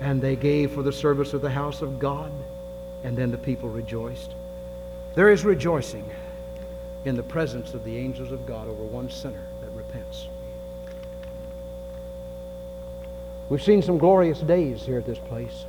And 0.00 0.20
they 0.20 0.36
gave 0.36 0.72
for 0.72 0.82
the 0.82 0.92
service 0.92 1.32
of 1.32 1.40
the 1.40 1.50
house 1.50 1.82
of 1.82 1.98
God. 1.98 2.32
And 3.04 3.16
then 3.16 3.30
the 3.30 3.38
people 3.38 3.68
rejoiced. 3.68 4.34
There 5.14 5.30
is 5.30 5.44
rejoicing 5.44 6.08
in 7.04 7.16
the 7.16 7.22
presence 7.22 7.74
of 7.74 7.84
the 7.84 7.96
angels 7.96 8.32
of 8.32 8.46
God 8.46 8.68
over 8.68 8.82
one 8.82 9.10
sinner 9.10 9.44
that 9.60 9.70
repents. 9.70 10.28
We've 13.48 13.62
seen 13.62 13.82
some 13.82 13.98
glorious 13.98 14.40
days 14.40 14.82
here 14.82 14.98
at 14.98 15.04
this 15.04 15.18
place. 15.18 15.66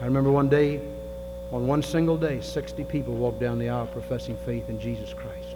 I 0.00 0.06
remember 0.06 0.30
one 0.32 0.48
day, 0.48 0.80
on 1.52 1.66
one 1.66 1.82
single 1.82 2.16
day, 2.16 2.40
60 2.40 2.82
people 2.84 3.14
walked 3.14 3.38
down 3.38 3.58
the 3.58 3.68
aisle 3.68 3.86
professing 3.86 4.36
faith 4.38 4.68
in 4.68 4.80
Jesus 4.80 5.12
Christ. 5.12 5.53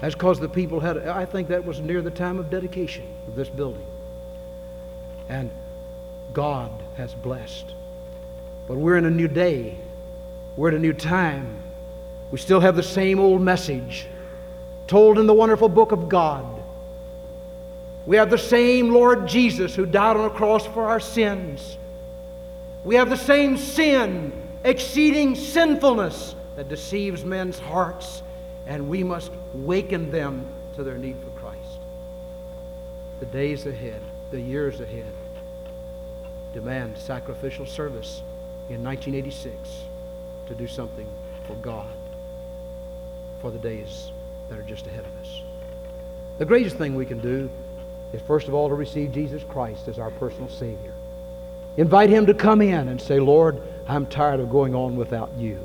That's 0.00 0.14
because 0.14 0.40
the 0.40 0.48
people 0.48 0.80
had, 0.80 1.06
I 1.06 1.26
think 1.26 1.48
that 1.48 1.64
was 1.64 1.80
near 1.80 2.00
the 2.00 2.10
time 2.10 2.38
of 2.38 2.50
dedication 2.50 3.04
of 3.28 3.34
this 3.34 3.48
building. 3.48 3.84
And 5.28 5.50
God 6.32 6.70
has 6.96 7.14
blessed. 7.14 7.74
But 8.66 8.76
we're 8.76 8.96
in 8.96 9.04
a 9.04 9.10
new 9.10 9.28
day, 9.28 9.76
we're 10.56 10.68
at 10.68 10.74
a 10.74 10.78
new 10.78 10.92
time. 10.92 11.56
We 12.30 12.38
still 12.38 12.60
have 12.60 12.76
the 12.76 12.82
same 12.82 13.18
old 13.18 13.42
message 13.42 14.06
told 14.86 15.18
in 15.18 15.26
the 15.26 15.34
wonderful 15.34 15.68
book 15.68 15.92
of 15.92 16.08
God. 16.08 16.46
We 18.06 18.16
have 18.16 18.30
the 18.30 18.38
same 18.38 18.90
Lord 18.90 19.28
Jesus 19.28 19.74
who 19.74 19.86
died 19.86 20.16
on 20.16 20.24
a 20.24 20.30
cross 20.30 20.66
for 20.66 20.84
our 20.84 21.00
sins. 21.00 21.76
We 22.84 22.94
have 22.94 23.10
the 23.10 23.16
same 23.16 23.56
sin, 23.56 24.32
exceeding 24.64 25.34
sinfulness 25.34 26.34
that 26.56 26.68
deceives 26.68 27.24
men's 27.24 27.58
hearts, 27.58 28.22
and 28.66 28.88
we 28.88 29.04
must 29.04 29.30
waken 29.54 30.10
them 30.10 30.46
to 30.76 30.84
their 30.84 30.98
need 30.98 31.16
for 31.22 31.40
Christ. 31.40 31.80
The 33.20 33.26
days 33.26 33.66
ahead, 33.66 34.00
the 34.30 34.40
years 34.40 34.80
ahead, 34.80 35.12
demand 36.54 36.96
sacrificial 36.96 37.66
service 37.66 38.22
in 38.68 38.82
1986 38.82 39.56
to 40.46 40.54
do 40.54 40.66
something 40.66 41.06
for 41.46 41.54
God 41.56 41.92
for 43.40 43.50
the 43.50 43.58
days 43.58 44.10
that 44.48 44.58
are 44.58 44.62
just 44.62 44.86
ahead 44.86 45.04
of 45.04 45.26
us. 45.26 45.42
The 46.38 46.44
greatest 46.44 46.76
thing 46.76 46.94
we 46.94 47.06
can 47.06 47.20
do 47.20 47.50
is, 48.12 48.20
first 48.22 48.48
of 48.48 48.54
all, 48.54 48.68
to 48.68 48.74
receive 48.74 49.12
Jesus 49.12 49.42
Christ 49.48 49.88
as 49.88 49.98
our 49.98 50.10
personal 50.12 50.48
Savior. 50.48 50.92
Invite 51.76 52.10
Him 52.10 52.26
to 52.26 52.34
come 52.34 52.60
in 52.60 52.88
and 52.88 53.00
say, 53.00 53.20
Lord, 53.20 53.62
I'm 53.86 54.06
tired 54.06 54.40
of 54.40 54.50
going 54.50 54.74
on 54.74 54.96
without 54.96 55.32
you. 55.36 55.58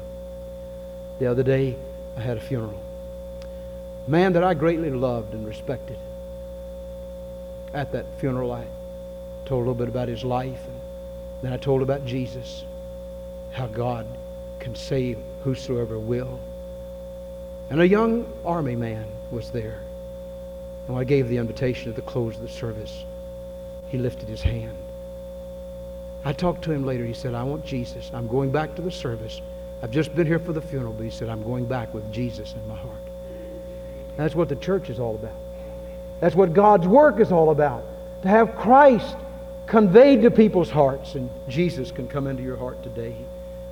The 1.19 1.28
other 1.28 1.43
day, 1.43 1.76
I 2.17 2.21
had 2.21 2.38
a 2.38 2.41
funeral. 2.41 2.80
Man 4.08 4.34
that 4.34 4.44
I 4.44 4.54
greatly 4.54 4.91
loved 4.91 5.34
and 5.34 5.48
respected. 5.48 5.98
At 7.74 7.91
that 7.91 8.06
funeral, 8.20 8.52
I 8.52 8.65
told 9.46 9.60
a 9.60 9.70
little 9.70 9.74
bit 9.74 9.89
about 9.89 10.08
his 10.08 10.24
life, 10.24 10.60
and 10.68 10.80
then 11.41 11.54
I 11.54 11.58
told 11.58 11.82
about 11.82 12.06
Jesus, 12.06 12.63
how 13.52 13.68
God 13.68 14.06
can 14.60 14.76
save 14.76 15.18
whosoever 15.44 15.98
will. 15.98 16.39
And 17.70 17.82
a 17.82 17.88
young 17.88 18.32
army 18.45 18.76
man 18.76 19.06
was 19.32 19.49
there. 19.49 19.80
And 20.86 20.95
when 20.95 21.01
I 21.01 21.06
gave 21.06 21.28
the 21.30 21.38
invitation 21.38 21.89
at 21.89 21.95
the 21.95 22.01
close 22.03 22.36
of 22.36 22.41
the 22.41 22.49
service, 22.49 23.03
he 23.88 23.97
lifted 23.97 24.30
his 24.30 24.41
hand. 24.41 24.78
I 26.24 26.34
talked 26.34 26.64
to 26.64 26.72
him 26.72 26.86
later. 26.86 27.06
He 27.06 27.14
said, 27.14 27.34
I 27.34 27.43
want 27.43 27.66
Jesus. 27.66 28.12
I'm 28.14 28.28
going 28.28 28.51
back 28.51 28.76
to 28.76 28.82
the 28.82 28.91
service. 28.91 29.41
I've 29.82 29.91
just 29.91 30.16
been 30.16 30.28
here 30.28 30.39
for 30.39 30.53
the 30.53 30.62
funeral, 30.62 30.93
but 30.93 31.03
he 31.03 31.10
said, 31.10 31.30
I'm 31.30 31.43
going 31.43 31.66
back 31.66 31.93
with 31.93 32.12
Jesus 32.12 32.53
in 32.53 32.68
my 32.68 32.76
heart. 32.76 32.97
That's 34.18 34.36
what 34.36 34.49
the 34.49 34.55
church 34.55 34.89
is 34.89 34.99
all 34.99 35.16
about. 35.16 35.36
That's 36.20 36.36
what 36.36 36.53
God's 36.53 36.88
work 36.88 37.20
is 37.20 37.32
all 37.32 37.49
about. 37.49 37.86
To 38.22 38.28
have 38.28 38.55
Christ 38.55 39.16
conveyed 39.68 40.22
to 40.22 40.32
people's 40.32 40.70
hearts, 40.70 41.16
and 41.16 41.30
Jesus 41.49 41.91
can 41.91 42.07
come 42.07 42.28
into 42.28 42.43
your 42.43 42.57
heart 42.57 42.82
today. 42.84 43.16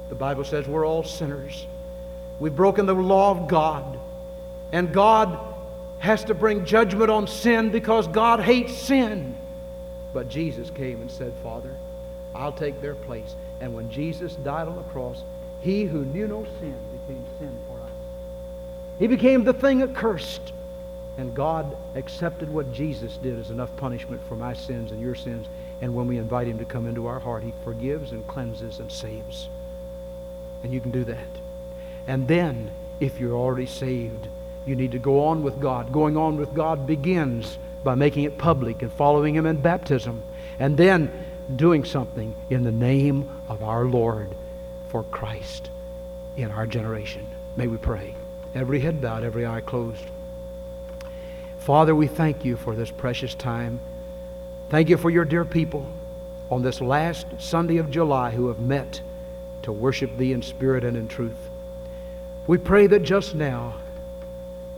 The 0.10 0.16
Bible 0.16 0.44
says 0.44 0.68
we're 0.68 0.86
all 0.86 1.04
sinners. 1.04 1.66
We've 2.40 2.56
broken 2.56 2.86
the 2.86 2.94
law 2.94 3.32
of 3.32 3.48
God. 3.48 4.00
And 4.72 4.92
God 4.92 5.40
has 6.00 6.24
to 6.26 6.34
bring 6.34 6.66
judgment 6.66 7.10
on 7.10 7.28
sin 7.28 7.70
because 7.72 8.08
God 8.08 8.42
hates 8.42 8.74
sin. 8.74 9.36
But 10.14 10.30
Jesus 10.30 10.70
came 10.70 11.02
and 11.02 11.10
said, 11.10 11.34
Father, 11.42 11.74
I'll 12.36 12.52
take 12.52 12.82
their 12.82 12.96
place. 12.96 13.36
And 13.62 13.74
when 13.74 13.90
Jesus 13.90 14.36
died 14.36 14.68
on 14.68 14.76
the 14.76 14.84
cross, 14.84 15.24
He 15.62 15.86
who 15.86 16.04
knew 16.06 16.28
no 16.28 16.46
sin 16.60 16.76
became 17.08 17.24
sin. 17.40 17.58
He 19.00 19.08
became 19.08 19.44
the 19.44 19.54
thing 19.54 19.82
accursed. 19.82 20.54
And 21.18 21.36
God 21.36 21.78
accepted 21.96 22.50
what 22.50 22.74
Jesus 22.74 23.18
did 23.18 23.40
as 23.40 23.52
enough 23.52 23.76
punishment 23.78 24.22
for 24.28 24.36
my 24.36 24.54
sins 24.54 24.92
and 24.92 25.00
your 25.02 25.16
sins. 25.16 25.48
And 25.82 25.94
when 25.94 26.08
we 26.08 26.18
invite 26.18 26.48
him 26.48 26.58
to 26.60 26.66
come 26.66 26.88
into 26.88 27.08
our 27.08 27.20
heart, 27.20 27.44
he 27.44 27.54
forgives 27.64 28.12
and 28.12 28.26
cleanses 28.28 28.80
and 28.80 28.92
saves. 28.92 29.48
And 30.64 30.74
you 30.74 30.80
can 30.80 30.92
do 30.92 31.04
that. 31.04 31.28
And 32.08 32.28
then, 32.28 32.72
if 33.00 33.20
you're 33.20 33.38
already 33.38 33.66
saved, 33.66 34.28
you 34.66 34.76
need 34.76 34.94
to 34.94 35.00
go 35.00 35.26
on 35.26 35.44
with 35.44 35.60
God. 35.60 35.92
Going 35.92 36.18
on 36.18 36.38
with 36.38 36.54
God 36.54 36.88
begins 36.88 37.58
by 37.84 37.96
making 37.96 38.24
it 38.24 38.38
public 38.38 38.82
and 38.82 38.92
following 38.92 39.36
him 39.36 39.46
in 39.46 39.62
baptism. 39.62 40.24
And 40.60 40.78
then 40.78 41.12
doing 41.56 41.84
something 41.84 42.34
in 42.50 42.64
the 42.64 42.72
name 42.72 43.30
of 43.50 43.62
our 43.62 43.86
Lord 43.86 44.30
for 44.90 45.04
Christ 45.04 45.70
in 46.38 46.50
our 46.50 46.66
generation. 46.66 47.28
May 47.56 47.68
we 47.68 47.78
pray. 47.78 48.16
Every 48.56 48.80
head 48.80 49.02
bowed, 49.02 49.24
every 49.24 49.46
eye 49.46 49.62
closed. 49.62 50.04
Father, 51.60 51.96
we 51.96 52.08
thank 52.08 52.46
you 52.46 52.56
for 52.58 52.76
this 52.76 52.92
precious 52.92 53.34
time. 53.34 53.80
Thank 54.70 54.90
you 54.90 54.98
for 54.98 55.10
your 55.10 55.26
dear 55.26 55.46
people 55.46 55.88
on 56.52 56.62
this 56.62 56.82
last 56.82 57.26
Sunday 57.40 57.78
of 57.78 57.90
July 57.90 58.32
who 58.32 58.48
have 58.48 58.60
met 58.60 59.02
to 59.64 59.72
worship 59.72 60.18
thee 60.18 60.34
in 60.34 60.42
spirit 60.42 60.84
and 60.84 60.98
in 60.98 61.08
truth. 61.08 61.38
We 62.46 62.58
pray 62.58 62.88
that 62.88 63.04
just 63.04 63.34
now 63.34 63.76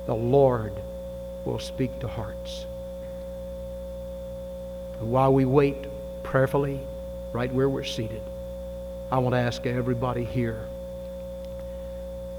the 0.06 0.16
Lord 0.16 0.74
will 1.44 1.60
speak 1.60 2.00
to 2.00 2.08
hearts. 2.08 2.66
And 5.00 5.12
while 5.12 5.34
we 5.34 5.46
wait 5.46 5.88
prayerfully, 6.24 6.80
right 7.34 7.52
where 7.52 7.68
we're 7.68 7.84
seated, 7.84 8.22
I 9.12 9.18
want 9.18 9.34
to 9.34 9.40
ask 9.40 9.66
everybody 9.66 10.24
here 10.24 10.66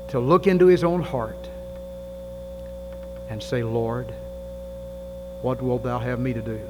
to 0.08 0.20
look 0.20 0.46
into 0.46 0.66
his 0.66 0.84
own 0.84 1.02
heart 1.02 1.48
and 3.28 3.42
say, 3.42 3.62
Lord, 3.62 4.12
what 5.42 5.60
wilt 5.60 5.82
thou 5.82 5.98
have 5.98 6.18
me 6.18 6.32
to 6.32 6.42
do? 6.42 6.60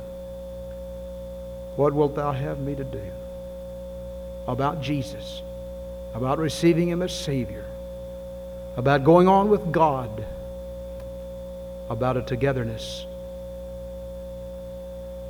What 1.76 1.92
wilt 1.92 2.14
thou 2.14 2.32
have 2.32 2.58
me 2.58 2.74
to 2.74 2.84
do? 2.84 3.02
About 4.48 4.80
Jesus, 4.80 5.42
about 6.14 6.38
receiving 6.38 6.88
him 6.88 7.02
as 7.02 7.12
Savior, 7.12 7.64
about 8.76 9.04
going 9.04 9.28
on 9.28 9.50
with 9.50 9.70
God, 9.70 10.24
about 11.90 12.16
a 12.16 12.22
togetherness. 12.22 13.06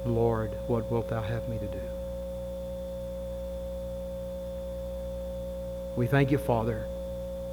Lord, 0.05 0.53
what 0.69 0.89
wilt 0.91 1.09
thou 1.09 1.21
have 1.21 1.49
me 1.49 1.59
to 1.59 1.67
do? 1.67 1.81
We 5.97 6.07
thank 6.07 6.31
you, 6.31 6.39
Father, 6.39 6.85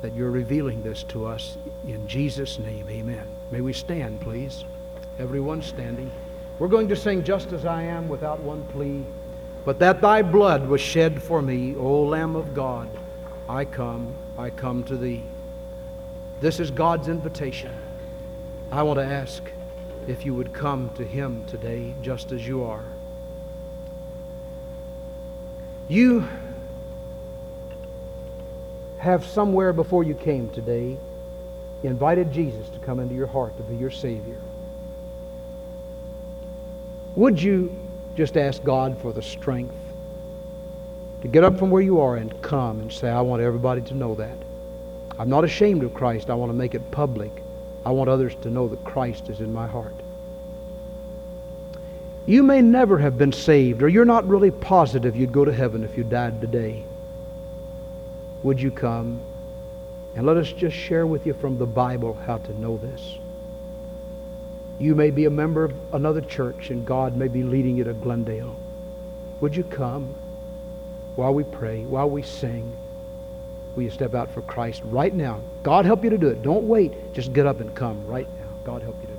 that 0.03 0.13
you're 0.13 0.31
revealing 0.31 0.83
this 0.83 1.03
to 1.03 1.25
us. 1.25 1.57
In 1.87 2.05
Jesus' 2.09 2.59
name, 2.59 2.85
amen. 2.89 3.25
May 3.51 3.61
we 3.61 3.71
stand, 3.71 4.19
please. 4.19 4.65
Everyone 5.17 5.61
standing. 5.61 6.11
We're 6.59 6.67
going 6.67 6.89
to 6.89 6.95
sing 6.97 7.23
Just 7.23 7.53
As 7.53 7.65
I 7.65 7.83
Am 7.83 8.09
without 8.09 8.41
one 8.41 8.65
plea. 8.65 9.05
But 9.63 9.79
that 9.79 10.01
thy 10.01 10.21
blood 10.21 10.67
was 10.67 10.81
shed 10.81 11.23
for 11.23 11.41
me, 11.41 11.77
O 11.77 12.03
Lamb 12.03 12.35
of 12.35 12.53
God, 12.53 12.89
I 13.47 13.63
come, 13.63 14.13
I 14.37 14.49
come 14.49 14.83
to 14.83 14.97
thee. 14.97 15.23
This 16.41 16.59
is 16.59 16.69
God's 16.69 17.07
invitation. 17.07 17.71
I 18.73 18.83
want 18.83 18.99
to 18.99 19.05
ask 19.05 19.41
if 20.05 20.25
you 20.25 20.35
would 20.35 20.51
come 20.51 20.89
to 20.95 21.05
him 21.05 21.45
today 21.45 21.95
just 22.01 22.33
as 22.33 22.45
you 22.45 22.65
are. 22.65 22.83
You 25.87 26.27
have 29.03 29.25
somewhere 29.25 29.73
before 29.73 30.05
you 30.05 30.15
came 30.15 30.49
today 30.51 30.97
invited 31.83 32.31
Jesus 32.31 32.69
to 32.69 32.79
come 32.79 33.01
into 33.01 33.13
your 33.13 33.27
heart 33.27 33.55
to 33.57 33.63
be 33.63 33.75
your 33.75 33.91
Savior. 33.91 34.37
Would 37.17 37.41
you 37.41 37.77
just 38.15 38.37
ask 38.37 38.63
God 38.63 38.97
for 39.01 39.11
the 39.11 39.21
strength 39.21 39.75
to 41.21 41.27
get 41.27 41.43
up 41.43 41.59
from 41.59 41.69
where 41.69 41.81
you 41.81 41.99
are 41.99 42.15
and 42.15 42.41
come 42.41 42.79
and 42.79 42.91
say, 42.91 43.09
I 43.09 43.19
want 43.19 43.41
everybody 43.41 43.81
to 43.81 43.93
know 43.93 44.15
that. 44.15 44.37
I'm 45.19 45.29
not 45.29 45.43
ashamed 45.43 45.83
of 45.83 45.93
Christ. 45.93 46.29
I 46.29 46.35
want 46.35 46.49
to 46.51 46.57
make 46.57 46.73
it 46.73 46.89
public. 46.91 47.31
I 47.85 47.91
want 47.91 48.09
others 48.09 48.35
to 48.43 48.49
know 48.49 48.69
that 48.69 48.85
Christ 48.85 49.27
is 49.27 49.41
in 49.41 49.51
my 49.51 49.67
heart. 49.67 49.95
You 52.25 52.41
may 52.41 52.61
never 52.61 52.97
have 52.99 53.17
been 53.17 53.33
saved, 53.33 53.83
or 53.83 53.89
you're 53.89 54.05
not 54.05 54.25
really 54.29 54.51
positive 54.51 55.17
you'd 55.17 55.33
go 55.33 55.43
to 55.43 55.53
heaven 55.53 55.83
if 55.83 55.97
you 55.97 56.05
died 56.05 56.39
today. 56.39 56.85
Would 58.43 58.61
you 58.61 58.71
come 58.71 59.21
and 60.15 60.25
let 60.25 60.37
us 60.37 60.51
just 60.51 60.75
share 60.75 61.07
with 61.07 61.25
you 61.25 61.33
from 61.33 61.57
the 61.57 61.65
Bible 61.65 62.13
how 62.25 62.37
to 62.37 62.59
know 62.59 62.77
this? 62.77 63.17
You 64.79 64.95
may 64.95 65.11
be 65.11 65.25
a 65.25 65.29
member 65.29 65.63
of 65.63 65.73
another 65.93 66.21
church 66.21 66.69
and 66.69 66.85
God 66.85 67.15
may 67.15 67.29
be 67.29 67.43
leading 67.43 67.77
you 67.77 67.85
to 67.85 67.93
Glendale. 67.93 68.55
Would 69.39 69.55
you 69.55 69.63
come 69.63 70.13
while 71.15 71.33
we 71.33 71.43
pray, 71.43 71.85
while 71.85 72.09
we 72.09 72.21
sing? 72.21 72.75
Will 73.75 73.83
you 73.83 73.89
step 73.89 74.13
out 74.13 74.29
for 74.31 74.41
Christ 74.41 74.81
right 74.85 75.13
now? 75.13 75.41
God 75.63 75.85
help 75.85 76.03
you 76.03 76.09
to 76.09 76.17
do 76.17 76.27
it. 76.27 76.43
Don't 76.43 76.67
wait. 76.67 77.13
Just 77.13 77.33
get 77.33 77.45
up 77.45 77.59
and 77.59 77.73
come 77.73 78.05
right 78.05 78.27
now. 78.39 78.49
God 78.65 78.81
help 78.81 78.97
you 79.01 79.07
to 79.07 79.12